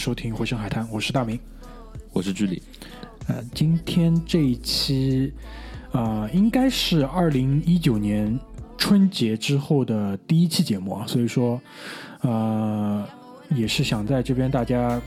[0.00, 1.38] 收听《回声海滩》，我是大明。
[2.10, 2.62] 我是居里，
[3.28, 5.30] 呃，今天这一期，
[5.92, 8.40] 啊、应该是二零一九年
[8.78, 11.60] 春节之后的第一期节目啊，所以说，
[12.22, 13.06] 呃，
[13.50, 14.98] 也是想在这边大家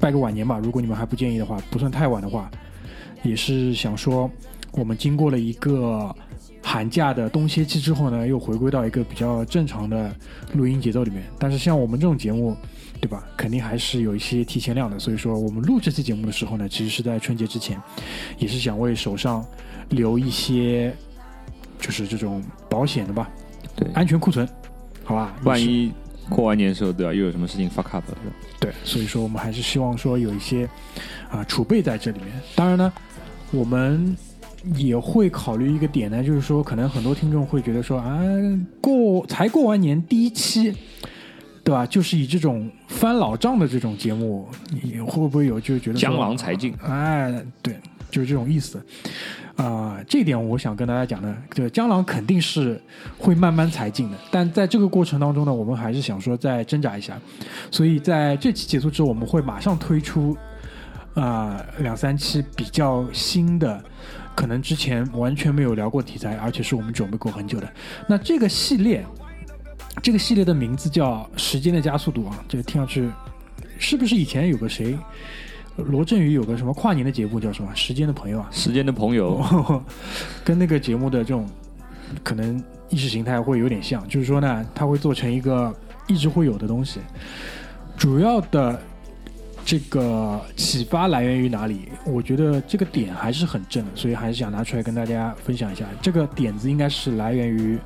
[0.00, 0.58] 拜个晚年吧。
[0.62, 2.50] 如果你们还不介意的话，不算太晚的话，
[3.22, 4.30] 也是想说，
[4.72, 6.16] 我们经过了一个
[6.62, 10.10] 寒假的冬歇期之后呢，又回归到一个比较正常的
[10.54, 11.22] 录音节奏里面。
[11.38, 12.56] 但是像我们这种节目，
[13.00, 13.24] 对吧？
[13.36, 14.98] 肯定还是有一些提前量的。
[14.98, 17.80] 所以说，我们录这期节目的时候呢，其实是在春节之前，
[18.38, 19.44] 也是想为手上
[19.90, 20.94] 留一些，
[21.78, 23.30] 就是这种保险的吧，
[23.74, 24.48] 对，安全库存，
[25.04, 25.36] 好吧？
[25.44, 25.92] 万一
[26.28, 27.12] 过完年的时候，对吧？
[27.12, 28.18] 又有什么事情 fuck up 了，
[28.58, 30.68] 对，所以说我们还是希望说有一些
[31.30, 32.28] 啊、储备在这里面。
[32.54, 32.92] 当然呢，
[33.52, 34.16] 我们
[34.74, 38.20] 也会考虑一个点呢，就是说可能很多听众会觉得说啊，
[38.80, 40.74] 过才过完年第一期，
[41.66, 41.84] 对吧？
[41.84, 47.74] 就是以这种翻老账的这种节目，你会不会有就觉得江郎才尽，哎，对，
[48.08, 48.80] 就是这种意思。
[49.56, 52.80] 啊、这点我想跟大家讲呢，这江郎肯定是
[53.18, 57.18] 会慢慢才进的，但在这个过程当中呢，我们还是想说再挣扎一下，
[57.72, 60.36] 所以在这期结束之后，我们会马上推出
[61.14, 63.82] 啊、两三期比较新的，
[64.36, 67.68] 可能之前完全没有聊过题材，而且是我们准备过很久的。
[68.06, 69.04] 那这个系列，
[70.02, 73.10] 这个系列的名字叫《时间的加速度》啊，这个听上去
[73.78, 74.96] 是不是以前有个谁？
[75.76, 78.48] 罗振宇有个什么跨年的节目叫什么《时间的朋友》啊？
[78.50, 79.82] 时间的朋友，
[80.44, 81.46] 跟那个节目的这种
[82.22, 85.74] 可能意识形态会有点像，就是说呢，它会做成一个
[86.06, 87.00] 一直会有的东西。
[87.96, 88.80] 主要的
[89.64, 91.88] 这个启发来源于哪里？
[92.06, 95.84] 我觉得这个点还是很正的，所以还是想拿出来跟大家分享一下。
[96.00, 97.78] 这个点子应该是来源于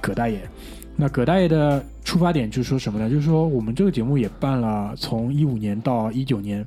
[0.00, 0.40] 葛大爷。
[0.98, 3.08] 那葛大爷的出发点就是说什么呢？
[3.10, 6.66] 就是说我们这个节目也办了，从一五年到一九年，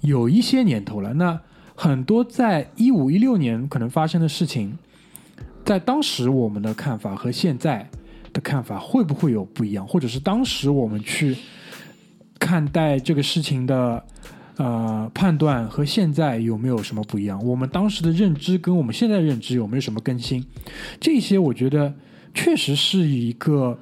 [0.00, 1.12] 有一些年头了。
[1.14, 1.40] 那
[1.74, 4.78] 很多在一五一六年可能发生的事情，
[5.64, 7.90] 在当时我们的看法和现在
[8.32, 11.36] 的看法会不会有不一样，或者是当时我们去
[12.38, 14.04] 看待这个事情的
[14.58, 17.44] 呃判断和现在有没有什么不一样？
[17.44, 20.46] 我们当时的认知跟我们现在认知有没有什么更新？
[21.00, 21.92] 这些我觉得
[22.34, 23.78] 确实是一个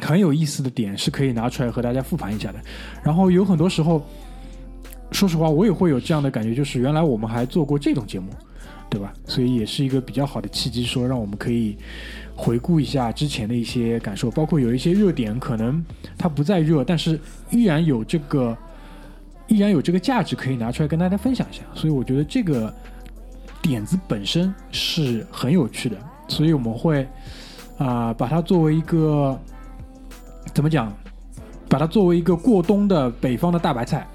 [0.00, 2.58] 很有意思的点，是可以拿出来和大家复盘一下的。
[3.02, 4.04] 然后有很多时候，
[5.12, 8.30] 说实话，我也会有这样的感觉，就是原来我们还做过这种节目，
[8.90, 9.12] 对吧？
[9.24, 11.76] 所以也是一个比较好的契机，说让我们可以
[12.36, 15.84] 回顾一下之前的一些感受，包括有一些热点，可能
[16.18, 17.18] 它不再热，但是
[17.50, 18.56] 依然有这个
[19.46, 21.62] 依然有这个价值可以拿出来跟大家分享一下。
[21.74, 22.72] 所以我觉得这个
[23.62, 25.96] 点子本身是很有趣的，
[26.28, 27.06] 所以我们会
[27.78, 29.38] 啊、把它作为一个
[30.52, 30.92] 怎么讲？
[31.68, 34.08] 把它作为一个过冬的北方的大白菜，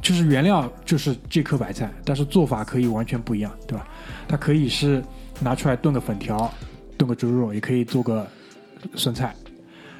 [0.00, 3.86] 就是原料就是这颗白菜，但是做法可以完全不一样，对吧？
[4.26, 5.00] 它可以是
[5.38, 6.52] 拿出来炖个粉条，
[6.98, 8.26] 炖个猪肉，也可以做个
[8.96, 9.32] 酸菜，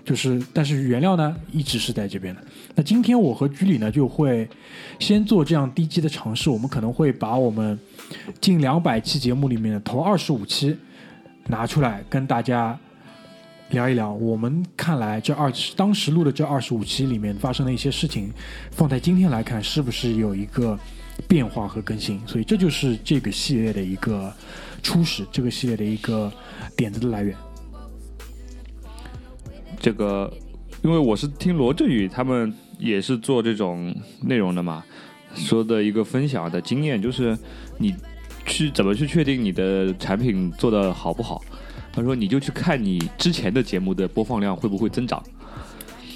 [0.05, 2.41] 就是但是原料呢一直是在这边的。
[2.75, 4.49] 那今天我和居里呢就会
[4.99, 7.79] 先做这样低级的尝试，我们可能会把我们
[8.41, 10.77] 近两百期节目里面的头二十五期
[11.47, 12.79] 拿出来跟大家
[13.71, 14.13] 聊一聊。
[14.13, 18.31] 我们看来这二当时录的这二十五期里面发生的一些事情，
[18.71, 20.79] 放在今天来看是不是有一个
[21.29, 22.21] 变化和更新？
[22.27, 24.33] 所以这就是这个系列的一个
[24.83, 26.33] 初始，这个系列的一个
[26.77, 27.37] 点子的来源。
[29.81, 30.33] 这个，
[30.83, 34.85] 因为我是听罗振宇他们也是做这种内容的嘛，
[35.35, 37.37] 说的一个分享的经验就是，
[37.79, 37.93] 你
[38.47, 41.43] 去怎么去确定你的产品做的好不好？
[41.93, 45.23] 他说你就去看你之前的节目的播放量会不会增长，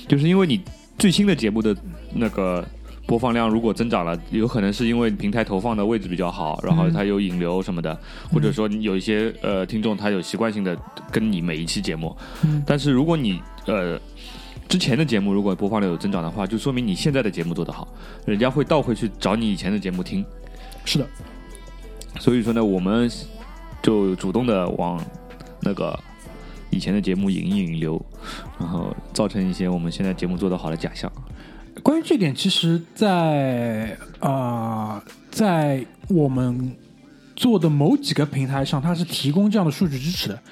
[0.08, 0.60] 就是因为你
[0.98, 1.76] 最新的节目的
[2.14, 2.64] 那个。
[3.08, 7.96] 播放量如果增长了，有可能是因为平台投放的位置比较好，然后它有引流什么的，
[8.32, 10.76] 或者说你有一些呃听众他有习惯性的
[11.12, 13.96] 跟你每一期节目，嗯但是如果你呃
[14.68, 17.86] 之前的节目如果播放量有增长的话，就说明你现在的节目做得好，
[18.24, 20.26] 人家会倒回去找你以前的节目听。
[20.84, 21.06] 是的，
[22.18, 23.10] 所以说呢，我们
[23.82, 25.02] 就主动的往
[25.60, 25.98] 那个
[26.70, 28.04] 以前的节目引一引流，
[28.58, 31.10] 然后造成一些我们现在节目做得好的假象。
[31.82, 36.74] 关于这点，其实在，啊，在我们
[37.36, 40.42] 做的某几个平台上，它是提供这样的数据支持的。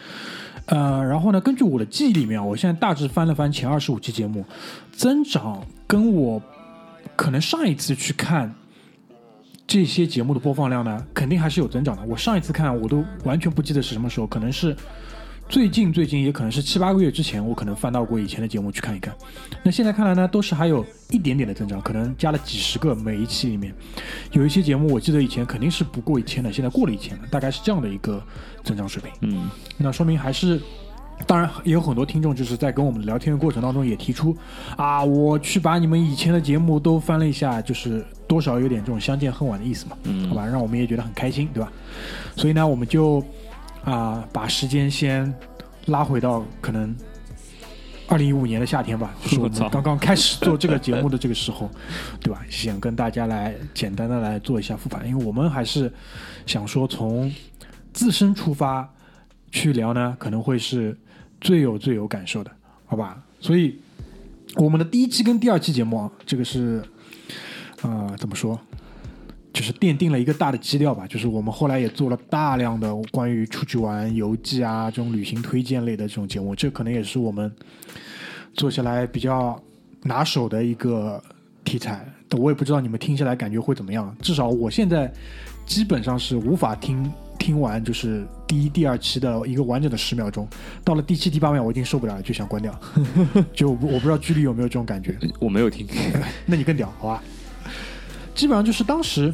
[0.66, 4.44] 呃，然后呢，根据我的记忆里面，我现在大致翻了翻前二十五期节目，
[4.92, 6.40] 增长跟我
[7.16, 8.54] 可能上一次去看
[9.66, 12.02] 这些节目的播放量呢，肯定还是有增长的。
[12.06, 14.76] 我上一次看我都完全不记得是什么时候，可能是
[15.48, 19.14] 最近最近也可能是七八个月之前，我可能翻到过以前的节目去看一看。
[19.62, 23.74] 那现在看来呢，都是还有一点点的增长，可能加了几十个每一期里面。
[24.32, 28.22] 有一些节目我记得以前肯定是不过一千的，现在过了一千了，大概是这样的一个
[28.62, 29.12] 增长水平。
[29.22, 30.60] 嗯，那说明还是，
[31.26, 34.36] 当然也有很多听众就是在跟我们聊天的过程当中也提出，
[34.76, 41.72] 啊，我去把你们以前的节目都翻了一下，就是多少有点这种相见恨晚的意思嘛，嗯好吧，让我们也觉得很开心，对吧？
[42.36, 43.24] 所以呢，我们就
[43.84, 45.32] 啊、把时间先
[45.86, 46.94] 拉回到可能。
[48.06, 51.70] 二零一五年的夏天吧， 就是我们刚刚开始做这个节目的这个时候，
[52.20, 52.42] 对吧？
[52.50, 55.90] 想跟大家来简单的来做一下复盘，因为我们还是
[56.44, 57.32] 想说从
[57.94, 58.86] 自身出发
[59.50, 60.96] 去聊呢，可能会是
[61.44, 62.50] 最有最有感受的，
[62.86, 63.22] 好吧？
[63.38, 63.78] 所以
[64.56, 66.82] 我们的第一期跟第二期节目啊，这个是
[67.82, 68.58] 啊、呃怎么说？
[69.52, 77.52] 就是奠定了一个大的基调吧，就是我们后来也做了大量的关于出去玩、游记啊这种旅行推荐类的这种节目，这可能也是我们
[78.54, 79.62] 做下来比较
[80.02, 81.22] 拿手的一个
[81.62, 82.04] 题材。
[82.38, 85.12] 我也不知道你们听下来感觉会怎么样，至少我现在
[85.66, 87.08] 基本上是无法听
[87.38, 90.48] 听完，就是第一、第二期的一个完整的十秒钟，
[90.82, 92.78] 到了第七、第八秒我已经受不了了，就想关掉。
[93.52, 95.86] 就我不知道居里有没有这种感觉，我没有听，
[96.46, 97.22] 那你更屌，好吧？
[98.34, 99.32] 基本上就是当时，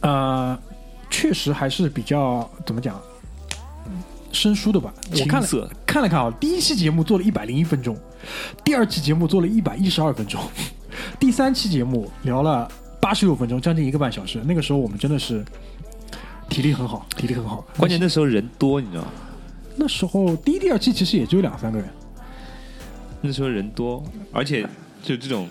[0.00, 0.58] 呃，
[1.10, 3.00] 确实还是比较怎么讲，
[4.32, 4.92] 生疏的吧。
[5.12, 7.96] 我看了看了看啊，第一期节目做了一百零一分钟，
[8.64, 10.40] 第二期节目做了一百一十二分钟，
[11.20, 12.68] 第三期节目聊了
[13.00, 14.40] 八十六分钟，将近一个半小时。
[14.44, 15.44] 那个时候我们真的是
[16.48, 17.66] 体力很好，体力很好。
[17.76, 19.08] 关键那时候人多，你知道吗？
[19.76, 21.88] 那时候第一、第二期其实也只有两三个人。
[23.20, 24.02] 那时候人多，
[24.32, 24.62] 而且
[25.02, 25.48] 就这种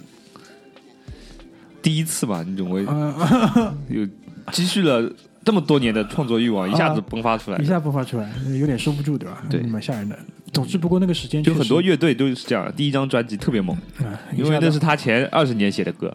[1.81, 3.13] 第一次吧，你总会嗯、
[3.89, 4.05] 有
[4.51, 5.09] 积蓄了
[5.43, 7.65] 这么多年的创作欲望，一下子迸发出来一。
[7.65, 8.29] 下迸发出来，
[8.59, 9.43] 有点收不住，对吧？
[9.49, 10.17] 对蛮吓人的。
[10.53, 13.77] 总之，不过那个时间就很多乐队都是这样，第一张专辑特别猛，
[14.35, 16.13] 因为那是他前二十年写的歌，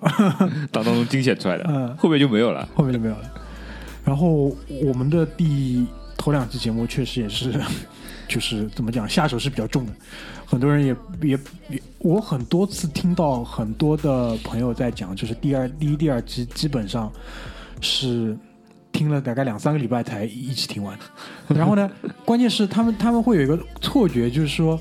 [0.71, 2.67] 当 当中精选出来的，嗯后面就没有了。
[2.75, 3.31] 后面就没有了。
[4.05, 7.53] 然后我们的第头两期节目确实也是，
[8.29, 9.93] 就是怎么讲，下手是比较重的。
[10.47, 17.11] 很多人也也也，我很多次听到很多的朋友在讲，就是第二、第一、第二期基本上
[17.81, 18.37] 是
[18.93, 20.99] 听了大概两三个礼拜才一起听完。
[21.49, 21.91] 然后呢，
[22.25, 24.79] 关键是他们他们会有一个错觉，就是说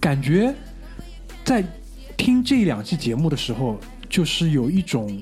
[0.00, 0.54] 感觉
[1.44, 1.62] 在
[2.16, 5.20] 听这两期节目的时候，就是有一种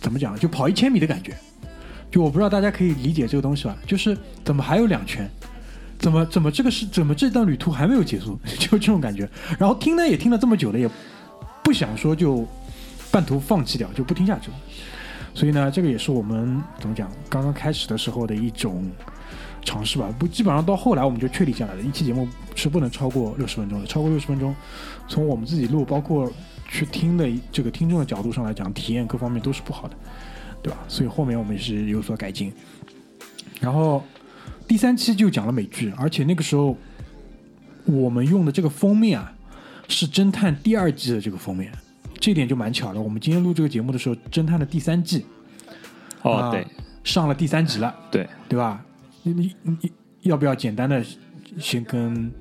[0.00, 1.36] 怎么讲，就跑一千米的感觉。
[2.12, 3.76] 就我不知道大家可以理解这个东西吧？
[3.84, 5.28] 就是怎么还有两圈？
[5.98, 8.38] 怎么怎么这个是怎么这段旅途还没有结束？
[8.58, 9.28] 就这种感觉。
[9.58, 10.88] 然后听呢也听了这么久了，也
[11.62, 12.46] 不想说就
[13.10, 14.56] 半途放弃掉，就不听下去了。
[15.32, 18.90] 所以呢，这个也是我们怎么讲，刚刚开始的时候的一种
[19.64, 20.12] 尝试吧。
[20.18, 23.86] 不，基本上到后来我们就确立下来了，一期节目是不能超过六十分钟的。
[23.86, 24.54] 超过六十分钟，
[25.08, 26.30] 从我们自己录，包括
[26.68, 29.96] 去听的这个听众的角度上来讲，体验各方面都是不好的。
[30.62, 30.78] 对吧？
[30.86, 32.52] 所以后面我们是有所改进。
[33.60, 34.02] 然后
[34.66, 36.76] 第三期就讲了美剧，而且那个时候
[37.84, 39.32] 我们用的这个封面啊，
[39.88, 41.72] 是侦探第二季的这个封面，
[42.20, 43.00] 这点就蛮巧的。
[43.00, 45.26] 我们今天录这个节目的时候，侦探的第三季
[46.22, 46.66] 哦，啊对
[47.04, 48.84] 上了第三集了，对，对吧？
[49.22, 49.92] 你你你
[50.22, 51.04] 要不要简单的
[51.58, 52.32] 先跟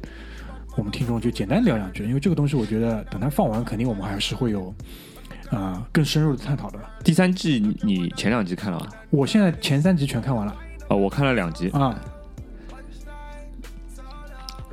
[0.78, 2.04] 我们听众就简单聊两句？
[2.06, 4.74] 因为这个东西，我觉得等它放完，肯定我们还是会有
[5.52, 6.80] 啊、更深入的探讨的。
[7.04, 8.88] 第三季你你前两集看了吗？
[9.10, 10.56] 我现在前三集全看完了
[10.88, 11.94] 啊，我看了两集，啊，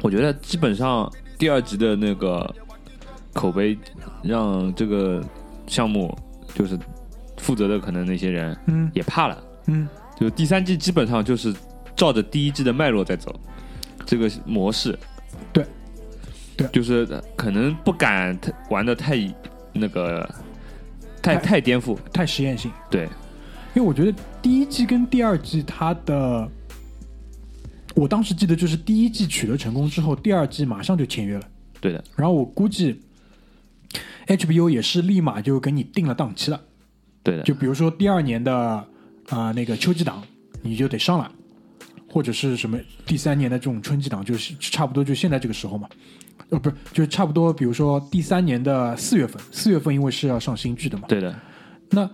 [0.03, 2.55] 我觉得基本上第二集的那个
[3.33, 3.77] 口碑，
[4.23, 5.23] 让这个
[5.67, 6.17] 项目
[6.55, 6.79] 就是
[7.37, 9.39] 负责的可能那些人嗯也怕了。
[9.67, 11.55] 嗯就第三季基本上就是
[11.95, 13.35] 照着第一季的脉络在走，
[14.07, 14.99] 这个模式。
[15.53, 15.65] 对，
[16.57, 17.07] 对就是
[17.37, 19.17] 可能不敢太玩的太
[19.73, 20.29] 那个
[21.23, 21.97] 太太太颠覆。
[22.13, 23.05] 太实验性，对，
[23.75, 26.51] 因为我觉得第一季跟第二季它的，
[27.95, 31.49] 我当时记得就是第一季取得成功之后，第二季马上就签约了，
[31.81, 33.01] 对的，然后我估计
[34.27, 36.61] HBO 也是立马就给你定了档期了，
[37.23, 38.87] 对的，就比如说第二年的
[39.29, 40.23] 啊、那个秋季档
[40.63, 41.31] 你就得上了，
[42.11, 45.89] 或者是什么第三年的这种春季档，就是差不多就现在这个时候嘛。
[46.51, 51.35] 呃，不是，就是差不多，比如说第三年的四月份，四月份因为是要上新剧的嘛，对的，
[51.91, 52.09] 那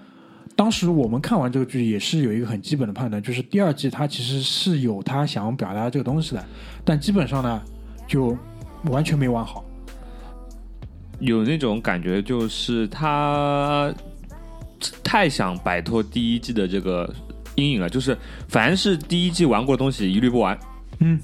[0.57, 6.45] 当时我们看完这个剧，也是有一个很基本的判断，就是第二季它其实是有它想要表达这个东西的，
[6.85, 7.63] 但基本上呢，
[8.07, 8.37] 就
[8.85, 9.65] 完全没玩好。
[11.21, 13.95] 有那种感觉，就是他
[15.03, 17.09] 太想摆脱第一季的这个
[17.55, 20.59] 阴影了，就是凡是第一季玩过的东西一律不玩，
[20.99, 21.19] 嗯，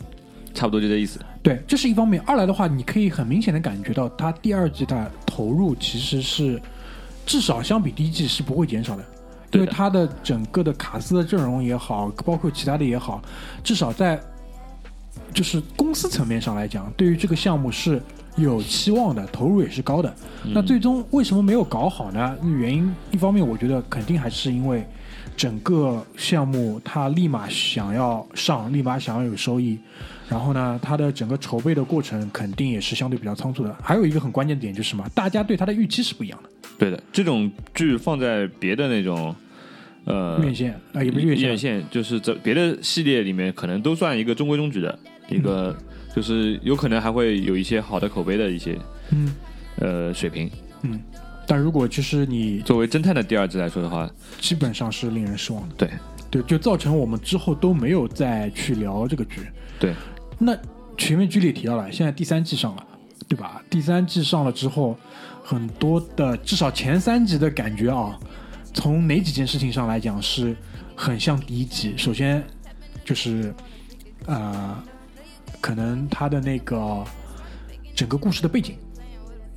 [0.55, 1.21] 差不多就这意思。
[1.43, 2.23] 对，这是一方面。
[2.27, 6.61] 二来的话，你可以很明显的感觉到，它第二季的投入其实是
[7.25, 9.05] 至少相比第一季是不会减少的，
[9.53, 13.23] 因为它的整个的卡斯的阵容也好，包括其他的也好，
[13.65, 14.21] 至少在
[15.33, 18.03] 就是公司层面上来讲，对于这个项目是
[18.37, 20.15] 有期望的，投入也是高的。
[20.45, 22.37] 那最终为什么没有搞好呢？
[22.43, 24.87] 原因一方面，我觉得肯定还是因为
[25.37, 29.79] 整个项目他立马想要上，立马想要有收益，
[30.31, 33.77] 然后呢，它的整个筹备的过程肯定也是相对比较仓促的。
[33.83, 35.05] 还有一个很关键点就是什么？
[35.13, 36.49] 大家对它的预期是不一样的。
[36.79, 39.35] 对的，这种剧放在别的那种
[40.05, 44.97] 呃院线啊、也不是院线，院线，就是在别的系列里面，可能都算一个中规中矩的
[45.29, 45.77] 一个，
[46.15, 48.79] 就是有可能还会有一些好的口碑的一些
[49.11, 49.35] 嗯
[49.81, 50.49] 呃水平。
[50.83, 51.01] 嗯。
[51.45, 54.09] 但如果就是你作为侦探的第二季来说的话，
[54.39, 55.75] 基本上是令人失望的。
[55.77, 55.91] 对
[56.31, 59.41] 对，就造成我们之后都没有再去聊这个剧。
[59.81, 59.93] 对，
[60.43, 60.57] 那
[60.97, 62.87] 前面剧里提到了，现在第三季上了，
[63.29, 63.63] 对吧？
[63.69, 64.97] 第三季上了之后，
[65.45, 68.19] 很多的至少前三集的感觉啊，
[68.73, 70.57] 从哪几件事情上来讲是
[70.97, 71.95] 很像第一集。
[71.97, 72.43] 首先
[73.05, 73.55] 就是
[74.25, 74.83] 呃，
[75.61, 77.05] 可能他的那个
[77.95, 78.77] 整个故事的背景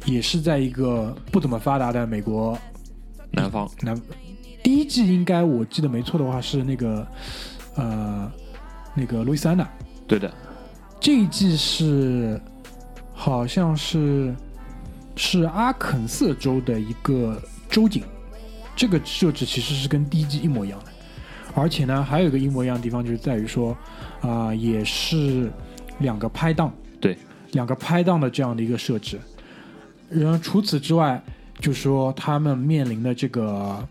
[0.05, 2.57] 也是在一个不怎么发达的美国
[3.31, 3.99] 南方南
[4.61, 7.07] 第一季应该我记得没错的话是那个
[7.75, 8.31] 呃
[8.93, 9.67] 那个路易斯安那，
[10.07, 10.33] 对的，
[11.03, 12.39] 这一季是
[13.13, 14.33] 好像是
[15.17, 17.37] 是阿肯色州的一个
[17.69, 18.03] 州警，
[18.73, 20.85] 这个设置其实是跟第一季一模一样的，
[21.55, 23.77] 而且呢还有一个一模一样的地方就是在于说
[24.21, 25.51] 啊、也是
[25.99, 27.17] 两个拍档，对，
[27.51, 29.19] 两个拍档的这样的一个设置。
[30.09, 31.21] 然后除此之外，
[31.59, 33.85] 就说他们面临的这个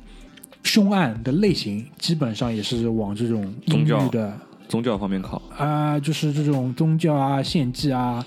[0.63, 4.07] 凶案的类型，基本上也是往这种阴宗教。
[4.07, 4.35] 郁的
[4.73, 5.41] 宗教方面考。
[5.55, 8.25] 啊、就是这种宗教啊、献祭啊，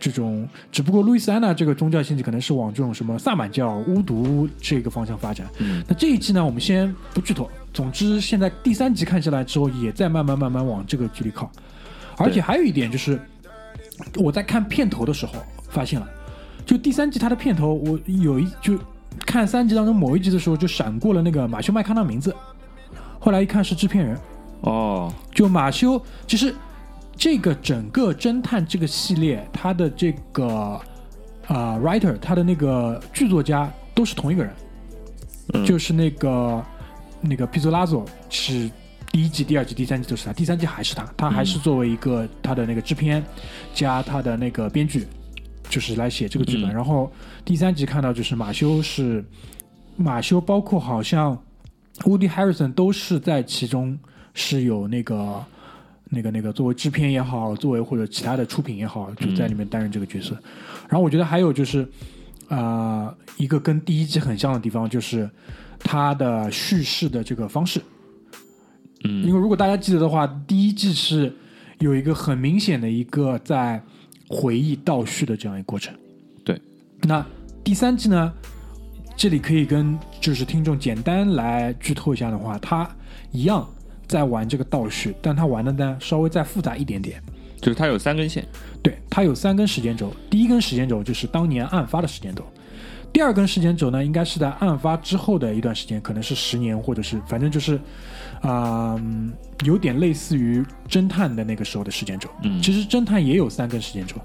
[0.00, 0.48] 这种。
[0.72, 5.46] 只不过路易斯安那这个宗教献祭可能是往这种什么萨满教、巫毒这个方向发展。
[5.58, 7.50] 嗯，那这一季呢，我们先不剧透。
[7.74, 11.50] 总之，现在第三集看下来之后，也在慢慢慢慢往这个距离靠。
[12.16, 13.20] 而且还有一点就是，
[14.16, 15.34] 我在看片头的时候
[15.68, 16.08] 发现了，
[16.64, 18.78] 就第三集它的片头，我有一就
[19.26, 22.34] 看三集当中某一集的时候，就闪过了那个马修麦康纳名字，
[23.18, 24.16] 后来一看是制片人，
[24.64, 26.54] 哦，就马修，其实
[27.14, 30.80] 这个整个侦探这个系列，他的这个
[31.46, 34.54] 啊、writer，他的那个剧作家都是同一个人，
[35.52, 35.66] 嗯。
[35.66, 36.64] 就是那个
[37.20, 38.70] 那个皮佐拉佐是
[39.12, 43.22] 第一季、第二季、第三季都是他，第三季还是他，他还是作为一个他的那个制片
[43.74, 45.06] 加他的那个编剧，
[45.68, 46.72] 就是来写这个剧本。
[46.72, 46.74] 嗯。
[46.74, 47.12] 然后
[47.44, 49.22] 第三集看到就是马修是
[49.94, 51.38] 马修，包括好像
[51.98, 53.98] Woody Harrison 都是在其中
[54.34, 55.42] 是有那个。
[56.10, 60.38] 那个那个，作为制片也好，作为或者其他的出品也好，就在里面担任这个角色。
[60.86, 61.88] 然后我觉得还有就是，
[62.48, 65.28] 呃、一个跟第一季很像的地方，就是
[65.80, 67.80] 它的叙事的这个方式。
[69.02, 71.34] 嗯，因为如果大家记得的话，第一季是
[71.80, 73.82] 有一个很明显的一个在
[74.28, 75.92] 回忆倒叙的这样一个过程。
[76.44, 76.60] 对，
[77.00, 77.26] 那
[77.64, 78.32] 第三季呢，
[79.16, 82.88] 这里可以跟就是听众简单来剧透一下的话，它
[83.32, 83.66] 一样
[84.06, 87.22] 在玩这个倒叙，但他玩的呢稍微再复杂一点点。
[87.60, 88.46] 就是他有三根线，
[88.82, 92.44] 对，他有三根时间轴，第一根时间轴就是当年案发的时间轴，
[93.10, 97.76] 第二根时间轴呢，应该是在案发之后的一段时间，可能是十年，或者是反正就是，
[98.42, 99.32] 啊、嗯
[99.64, 102.28] 有点类似于侦探的那个时候的时间轴。
[102.42, 104.16] 嗯其实侦探也有三根时间轴，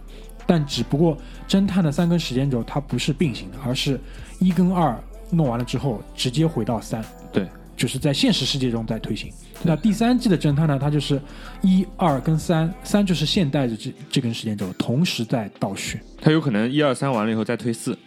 [0.45, 1.17] 但只不过
[1.47, 3.97] 侦探的三根时间轴它不是并行的，而是
[4.39, 7.01] 一跟二弄完了之后直接回到三。
[7.31, 7.47] 对，
[7.79, 9.31] 就是在现实世界中在推行。
[9.63, 11.19] 那第三季的侦探呢，它就是
[11.61, 17.97] 一、二跟三，三就是现代的这这根时间轴，同时在倒叙，它有可能一二三完了以后再推四。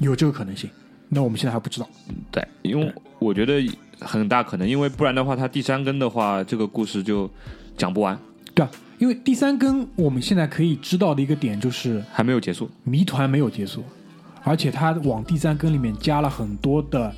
[0.00, 0.70] 有这个可能性。
[1.10, 1.86] 那我们现在还不知道。
[2.30, 3.62] 对，因为我觉得
[4.00, 7.30] 很大可能，因为不然的话，它第三根的话，这个故事就
[7.76, 8.18] 讲不完，
[8.54, 12.70] 对啊，因为第三根我们现在可以知道的一个点就是还没有结束。
[12.84, 13.84] 谜团没有结束，
[14.42, 17.14] 而且它往第三根里面加了很多的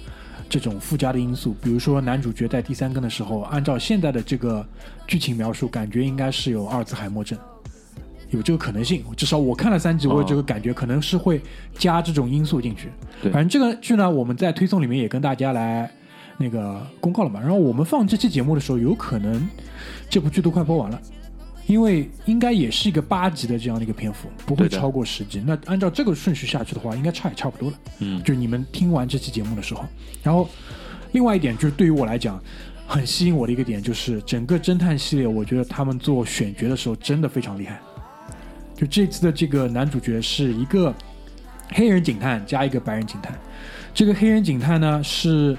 [0.51, 4.67] 这种附加的因素，比如说男主角在第三更的时候，按照现在的这个
[5.07, 7.39] 剧情描述，感觉应该是有阿尔兹海默症，
[8.31, 9.05] 有这个可能性。
[9.17, 11.41] 至少我看了三集，我有这个感觉，可能是会
[11.75, 12.89] 加这种因素进去。
[13.23, 15.89] 对反正这个剧呢，我们在推送里面也跟大家来
[16.37, 17.39] 那个公告了嘛。
[17.41, 19.49] 然后我们放这期节目的时候，有可能
[20.09, 21.01] 这部剧都快播完了。
[21.67, 25.43] 因为应该也是一个八集的这样的一个篇幅，不会超过十集。
[25.47, 27.79] 那按照这个顺序下去的话，应该差也差不多了。
[28.01, 29.85] 嗯，就你们听完这期节目的时候，
[30.23, 30.49] 然后
[31.13, 32.43] 另外一点就是对于我来讲，
[32.87, 37.81] 很吸引我的一个点就是整个侦探系列，我觉得他们做选角的时候真的非常厉害。
[38.75, 40.95] 就这次的这个男主角是一个
[41.69, 43.39] 黑人警探加一个白人警探。
[43.95, 45.57] 这个黑人警探呢是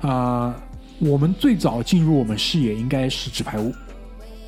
[0.00, 0.60] 啊、
[0.98, 3.70] 我们最早进入我们视野应该是《纸牌屋》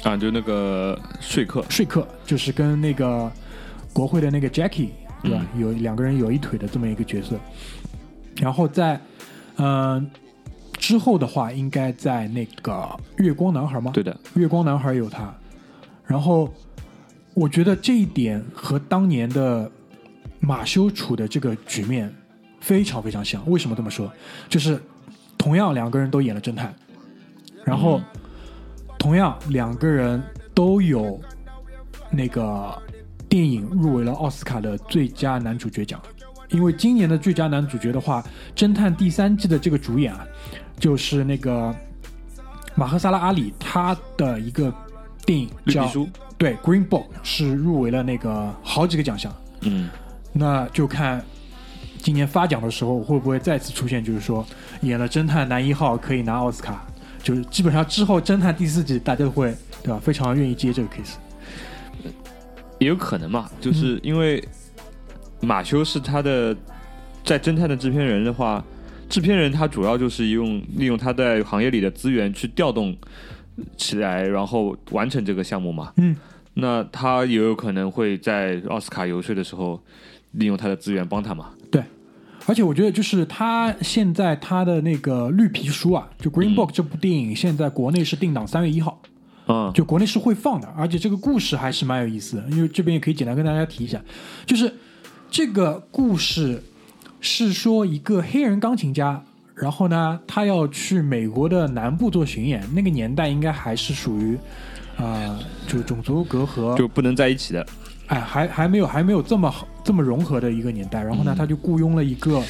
[0.05, 3.31] 啊，就那个说客，说客，就是跟那个
[3.93, 4.91] 国会的那个 Jackie
[5.23, 5.45] 对吧？
[5.59, 7.37] 有两个人有一腿的这么一个角色。
[8.37, 9.01] 然后在
[9.57, 10.07] 嗯、呃
[10.77, 13.93] 之后的话，应该在那个月光男孩吗？
[13.95, 15.35] 对的，月光男孩有他，
[16.05, 16.53] 然后
[17.33, 19.71] 我觉得这一点和当年的
[20.41, 22.15] 马修处的这个局面
[22.61, 23.43] 非常非常像。
[23.51, 24.13] 为什么这么说？
[24.47, 24.79] 就是
[25.39, 26.75] 同样两个人都演了侦探，
[27.65, 27.99] 然后
[29.05, 30.23] 同样两个人
[30.55, 31.21] 都有
[32.11, 32.75] 那个
[33.29, 36.01] 电影入围了奥斯卡的最佳男主角奖。
[36.49, 38.25] 因为今年的最佳男主角的话，
[38.59, 40.27] 《侦探》第三季的这个主演啊，
[40.79, 41.75] 就是那个
[42.75, 44.73] 马赫萨拉阿里，他的一个
[45.27, 45.87] 电影叫
[46.39, 49.31] 对《Green Book》是入围了那个好几个奖项。
[49.61, 49.91] 嗯，
[50.33, 51.23] 那就看
[51.99, 54.47] 今年发奖的时候会不会再次出现，就是说
[54.81, 56.87] 演了侦探男一号可以拿奥斯卡，
[57.25, 61.15] 就是基本上之后侦探第四季大家都会对吧，非常愿意接这个 case。
[62.79, 64.47] 也有可能嘛，就是因为
[65.41, 66.55] 马修是他的
[67.25, 68.63] 在侦探的制片人的话，
[69.09, 72.95] 制片人他主要就是用利用他在行业里的资源去调动
[73.79, 75.93] 起来，然后完成这个项目嘛。
[75.97, 76.15] 嗯，
[76.53, 79.83] 那他也有可能会在奥斯卡游说的时候
[80.33, 81.51] 利用他的资源帮他嘛。
[82.47, 89.01] 对，而且我觉得就是他现在他的那个绿皮书啊，就《Green Book》这部电影，现在国内是定档三月一号。
[89.47, 94.01] 嗯，就国内是会放的，而且这个故事还是蛮有意思的，因为这边也可以简单跟大家提一下，
[94.47, 94.73] 就是
[95.31, 96.63] 这个故事
[97.21, 99.23] 是说一个黑人钢琴家，
[99.55, 104.39] 然后呢，他要去美国的南部做巡演，那个年代应该还是属于
[104.97, 107.67] 啊、就种族隔阂，就不能在一起的。
[108.09, 111.03] 哎，还还没有还没有这么好这么融合的一个年代。
[111.03, 112.43] 然后呢，嗯他就雇佣了一个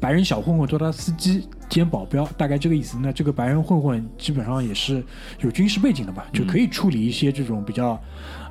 [0.00, 2.96] 白人小混混做他司机兼保镖，大概这个意思。
[3.00, 5.04] 那这个白人混混基本上也是
[5.40, 8.00] 有军事背景的吧，就可以处理一些这种比较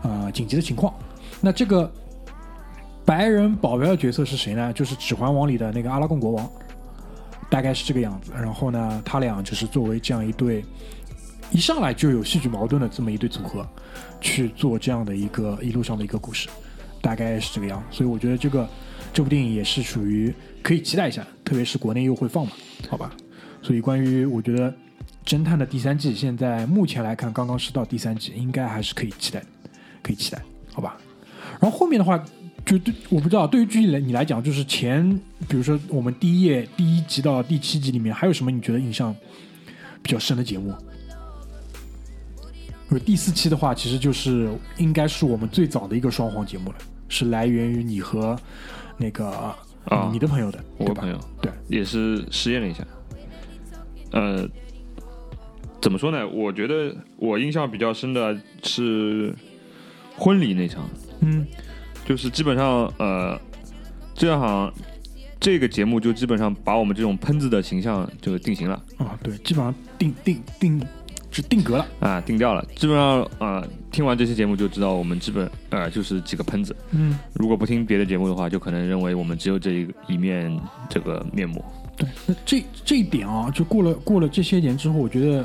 [0.03, 0.93] 呃紧急的情况。
[1.41, 1.91] 那这个
[3.03, 4.71] 白人保镖的角色是谁呢？
[4.73, 6.49] 就是《指环王》里的那个阿拉贡国王，
[7.49, 8.31] 大概是这个样子。
[8.35, 10.63] 然后呢，他俩就是作为这样一对
[11.53, 13.65] 一上来就有戏剧矛盾的这么一对组合，
[14.19, 16.49] 去做这样的一个一路上的一个故事，
[16.99, 17.81] 大概是这个样。
[17.91, 18.67] 所以我觉得这个
[19.13, 22.53] 这部电影也是属于可以期待一下，特别是国内又会放嘛，
[22.89, 23.11] 好吧？
[23.61, 24.73] 所以关于我觉得
[25.23, 29.41] 侦探的第三季，现在目前来看刚刚是到第三季，应该还是可以期待，
[30.01, 30.41] 可以期待，
[30.73, 30.97] 好吧？
[31.61, 32.17] 然后后面的话，
[32.65, 35.07] 就对我不知道，对于剧你来你来讲，就是前
[35.47, 39.15] 比如说我们第一页第一集到第七集里面，还有什么你觉得印象
[40.01, 40.73] 比较深的节目？
[42.93, 46.77] 就是第四期的话，其实就是应该是我们最早的一个双簧节目了，
[47.09, 48.37] 是来源于你和
[48.97, 49.27] 那个、
[49.85, 51.09] 啊你的朋友的，我朋？
[51.09, 52.85] 友对，也是实验了一下。
[54.11, 54.47] 呃，
[55.81, 56.27] 怎么说呢？
[56.27, 59.33] 我觉得我印象比较深的是
[60.15, 60.87] 婚礼那场，
[61.21, 61.47] 嗯
[62.05, 63.41] 就是基本上呃，
[64.13, 64.71] 这场
[65.39, 70.79] 这个节目就基本上把我们这种喷子的形象就定型了啊，对，基本上定定定
[71.33, 71.85] 就定格了。
[71.99, 72.63] 啊，定掉了。
[72.75, 76.73] 基本上呃，听完这期节目就知道我们基本呃就是几个喷子。
[76.91, 80.55] 嗯，如果不听别的节目的话，就可能认为我们只有这一个一面
[80.87, 81.65] 这个面目。
[81.97, 85.43] 对，那这这一点啊，就过了过了这些年之后，我觉得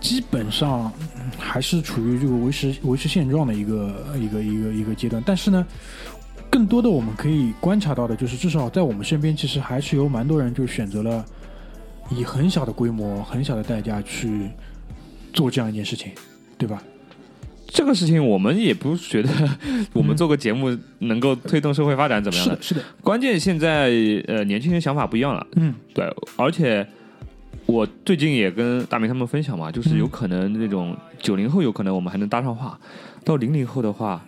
[0.00, 5.22] 基本上嗯还是处于这个维持维持现状的一个一个一个一个阶段。
[5.24, 5.66] 但是呢，
[6.50, 11.24] 更多的我们可以观察到的就是，至少在我们身边，其实还是有蛮多人就选择了
[12.10, 14.50] 以很小的规模、很小的代价去
[15.32, 16.12] 做这样一件事情，
[16.58, 16.82] 对吧？
[17.74, 19.30] 这个事情我们也不觉得
[19.94, 22.58] 我们做个节目能够推动社会发展怎么样的。
[22.60, 23.90] 是的，，是的，关键现在
[24.28, 25.74] 呃年轻人想法不一样了，嗯。
[25.94, 26.04] 对，
[26.36, 26.86] 而且
[27.64, 29.98] 我最近也跟大明他们分享嘛，就是嗯。
[29.98, 32.78] 有可能那种九零后有可能我们还能搭上话，
[33.24, 34.22] 到零零后的话，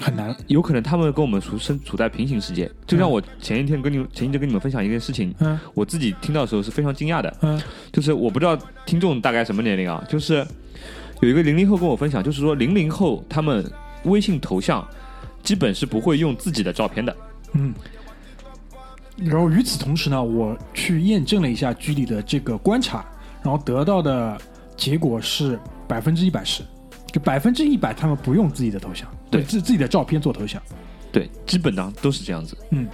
[0.00, 0.34] 很难。
[0.46, 2.70] 有可能他们跟我们处身处在平行世界。
[2.86, 7.60] 就像我前一天跟你前一阵跟你们分享一件事情，嗯我自己听到的时候是非常惊讶的，嗯
[7.92, 10.46] 就是我不知道听众大概什么年龄啊，就是
[11.20, 13.64] 有一个零零后跟我分享，就是说零零后他们
[14.04, 14.86] 微信头像
[15.42, 17.16] 基本是不会用自己的照片的。
[17.52, 17.74] 嗯。
[19.16, 23.04] 然后与此同时呢，我去验证了一下居里的这个观察，
[23.42, 24.40] 然后得到的
[24.78, 26.62] 结果是百分之一百是，
[27.12, 30.62] 就百分之一百他们不用自己的头像，对自自己的照片做头像。
[31.12, 32.56] 对，基本上都是这样子。
[32.70, 32.86] 嗯，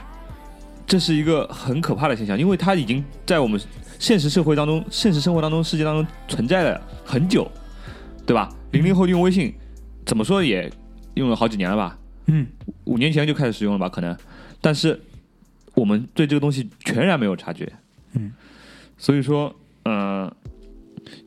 [0.86, 3.60] 这是一个很可怕的现象，因为它已经在我们
[3.98, 7.50] 现实社会当中、现实生活当中、世界当中存在了很久，
[8.24, 8.50] 对吧？
[8.72, 9.54] 零零后用微信，
[10.04, 10.70] 怎么说也
[11.14, 11.98] 用了好几年了吧？
[12.28, 12.46] 嗯
[12.84, 13.88] 五年前就开始使用了吧？
[13.88, 14.16] 可能，
[14.60, 15.00] 但是
[15.74, 17.70] 我们对这个东西全然没有察觉。
[18.14, 18.32] 嗯，
[18.96, 20.34] 所以说，呃，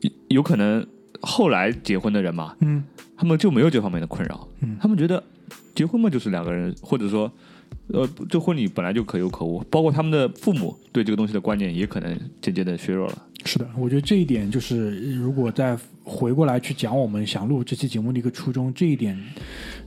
[0.00, 0.86] 有有可能
[1.20, 2.82] 后来结婚的人嘛，嗯
[3.16, 4.48] 他们就没有这方面的困扰。
[4.60, 5.22] 嗯他们觉得
[5.74, 7.30] 结婚嘛就是两个人，或者说，
[7.88, 9.62] 呃，这婚礼本来就可有可无。
[9.70, 13.26] 包括他们的父母对这个东西的观念也可能渐渐的削弱了。
[13.44, 19.18] 是的，我觉得这一点就是，如果再回过来去讲我们想录这期节目的一个初衷，这一点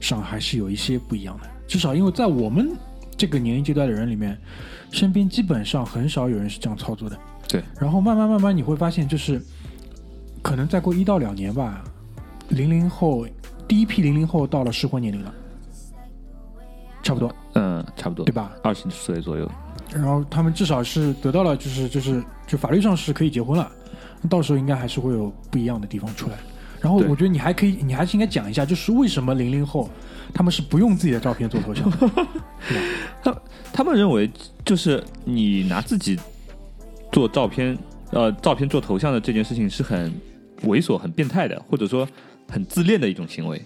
[0.00, 1.48] 上还是有一些不一样的。
[1.66, 2.70] 至少因为在我们
[3.16, 4.36] 这个年龄阶段的人里面，
[4.90, 7.16] 身边基本上很少有人是这样操作的。
[7.48, 9.40] 对，然后慢慢慢慢你会发现，就是
[10.44, 11.82] 可能再过一到两年吧，
[12.50, 13.26] 零零后
[13.66, 15.34] 第一批零零后到了适婚年龄了，
[17.02, 18.30] 差不多，嗯，差不多，对？
[18.30, 18.52] 吧？
[18.62, 19.50] 二十岁左右。
[19.90, 23.72] 然后他们至少是得到了，就是就是就法律上是可以结婚了，
[24.28, 26.36] 到时候应该还是会有不一样的地方出来。
[26.78, 29.88] 然后我觉得你还可以，你还是应该讲一下，就是为什么零零后
[30.34, 31.90] 他们是不用自己的照片做头像
[33.22, 33.34] 他？
[33.72, 34.30] 他们认为，
[34.62, 36.20] 就是你拿自己
[37.10, 37.78] 做照片，
[38.10, 40.12] 呃，照片做头像的这件事情是很
[40.64, 42.06] 猥琐、很变态的，或者说
[42.48, 43.60] 很自恋的一种行为。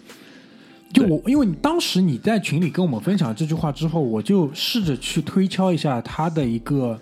[0.93, 6.99] 就我，因为你当时你在群里跟我们分享这句话之后，我就试着去推敲一下他的一个，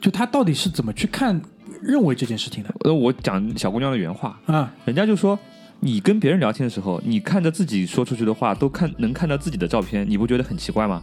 [0.00, 1.40] 就他到底是怎么去看
[1.80, 4.70] 认为这件事情的呃，我讲小姑娘的原话，啊？
[4.84, 5.38] 人家就说，
[5.80, 11.02] 你跟别人聊天的时候，你看着自己说出去的话，都看能看到自己的照片，你不觉得很奇怪吗？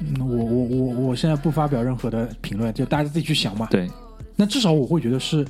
[0.00, 3.66] 嗯，我我我我现在不发表任何的评论，就大家自己去想嘛。
[3.70, 3.88] 对，
[4.36, 5.46] 那至少我会觉得是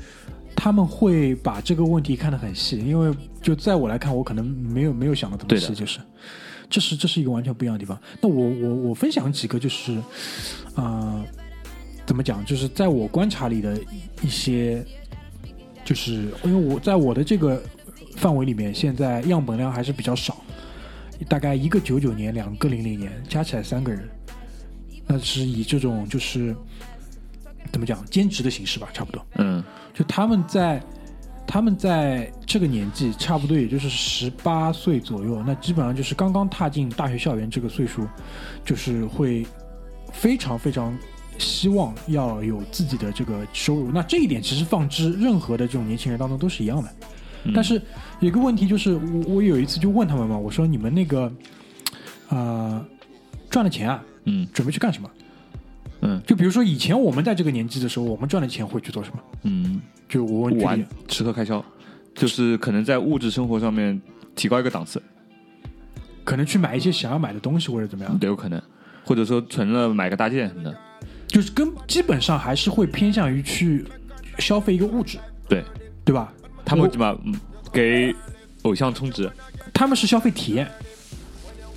[0.64, 6.00] 他们会把这个问题看得很细，因为就在我来看，我可能没有没有想到这么细，就是
[6.70, 8.00] 这是这是一个完全不一样的地方。
[8.22, 9.92] 那我我我分享几个就是
[10.74, 11.24] 啊、呃
[12.07, 13.79] 怎么讲，就是在我观察里的
[14.22, 14.83] 一些，
[15.85, 17.62] 就是因为我在我的这个
[18.16, 20.42] 范围里面，现在样本量还是比较少，
[21.29, 24.09] 大概一个九九年，两个零零年，加起来三个人，
[25.07, 26.57] 那是以这种就是
[27.74, 29.20] 怎么讲兼职的形式吧，差不多。
[29.34, 29.60] 嗯，
[29.92, 30.80] 就他们在
[31.44, 38.06] 他们在这个年纪，差不多也就是十八岁左右，那基本上就是刚刚踏进大学校园这个岁数，
[38.64, 39.44] 就是会
[40.12, 40.96] 非常非常
[41.37, 43.90] 希望要有自己的这个收入。
[43.90, 46.88] 那这一点其实放之任何的这种年轻人当中都是一样的。
[47.46, 47.74] 嗯但是
[48.20, 51.30] 有一个问题就是，我我有一次就问他们嘛，我说你们那个
[52.28, 52.82] 呃
[53.50, 55.10] 赚了钱啊，嗯准备去干什么？
[55.18, 55.23] 嗯
[56.26, 59.18] 就比如说以前我们在这个年纪的时候，我们赚的钱会去做什么？
[59.42, 61.64] 嗯，就我玩，吃喝开销，
[62.14, 64.00] 就是可能在物质生活上面
[64.34, 65.02] 提高一个档次，
[66.24, 68.60] 可能去买一些想要买的东西或者怎么样，都有可能，
[69.04, 70.76] 或者说存了买个大件什么的。
[71.26, 73.84] 就是跟基本上还是会偏向于去
[74.38, 75.62] 消费一个物质，对。
[76.06, 76.30] 对吧？
[76.66, 77.34] 他们基本上嗯
[77.72, 78.14] 给
[78.64, 79.32] 偶像充值，
[79.72, 80.70] 他们是消费体验，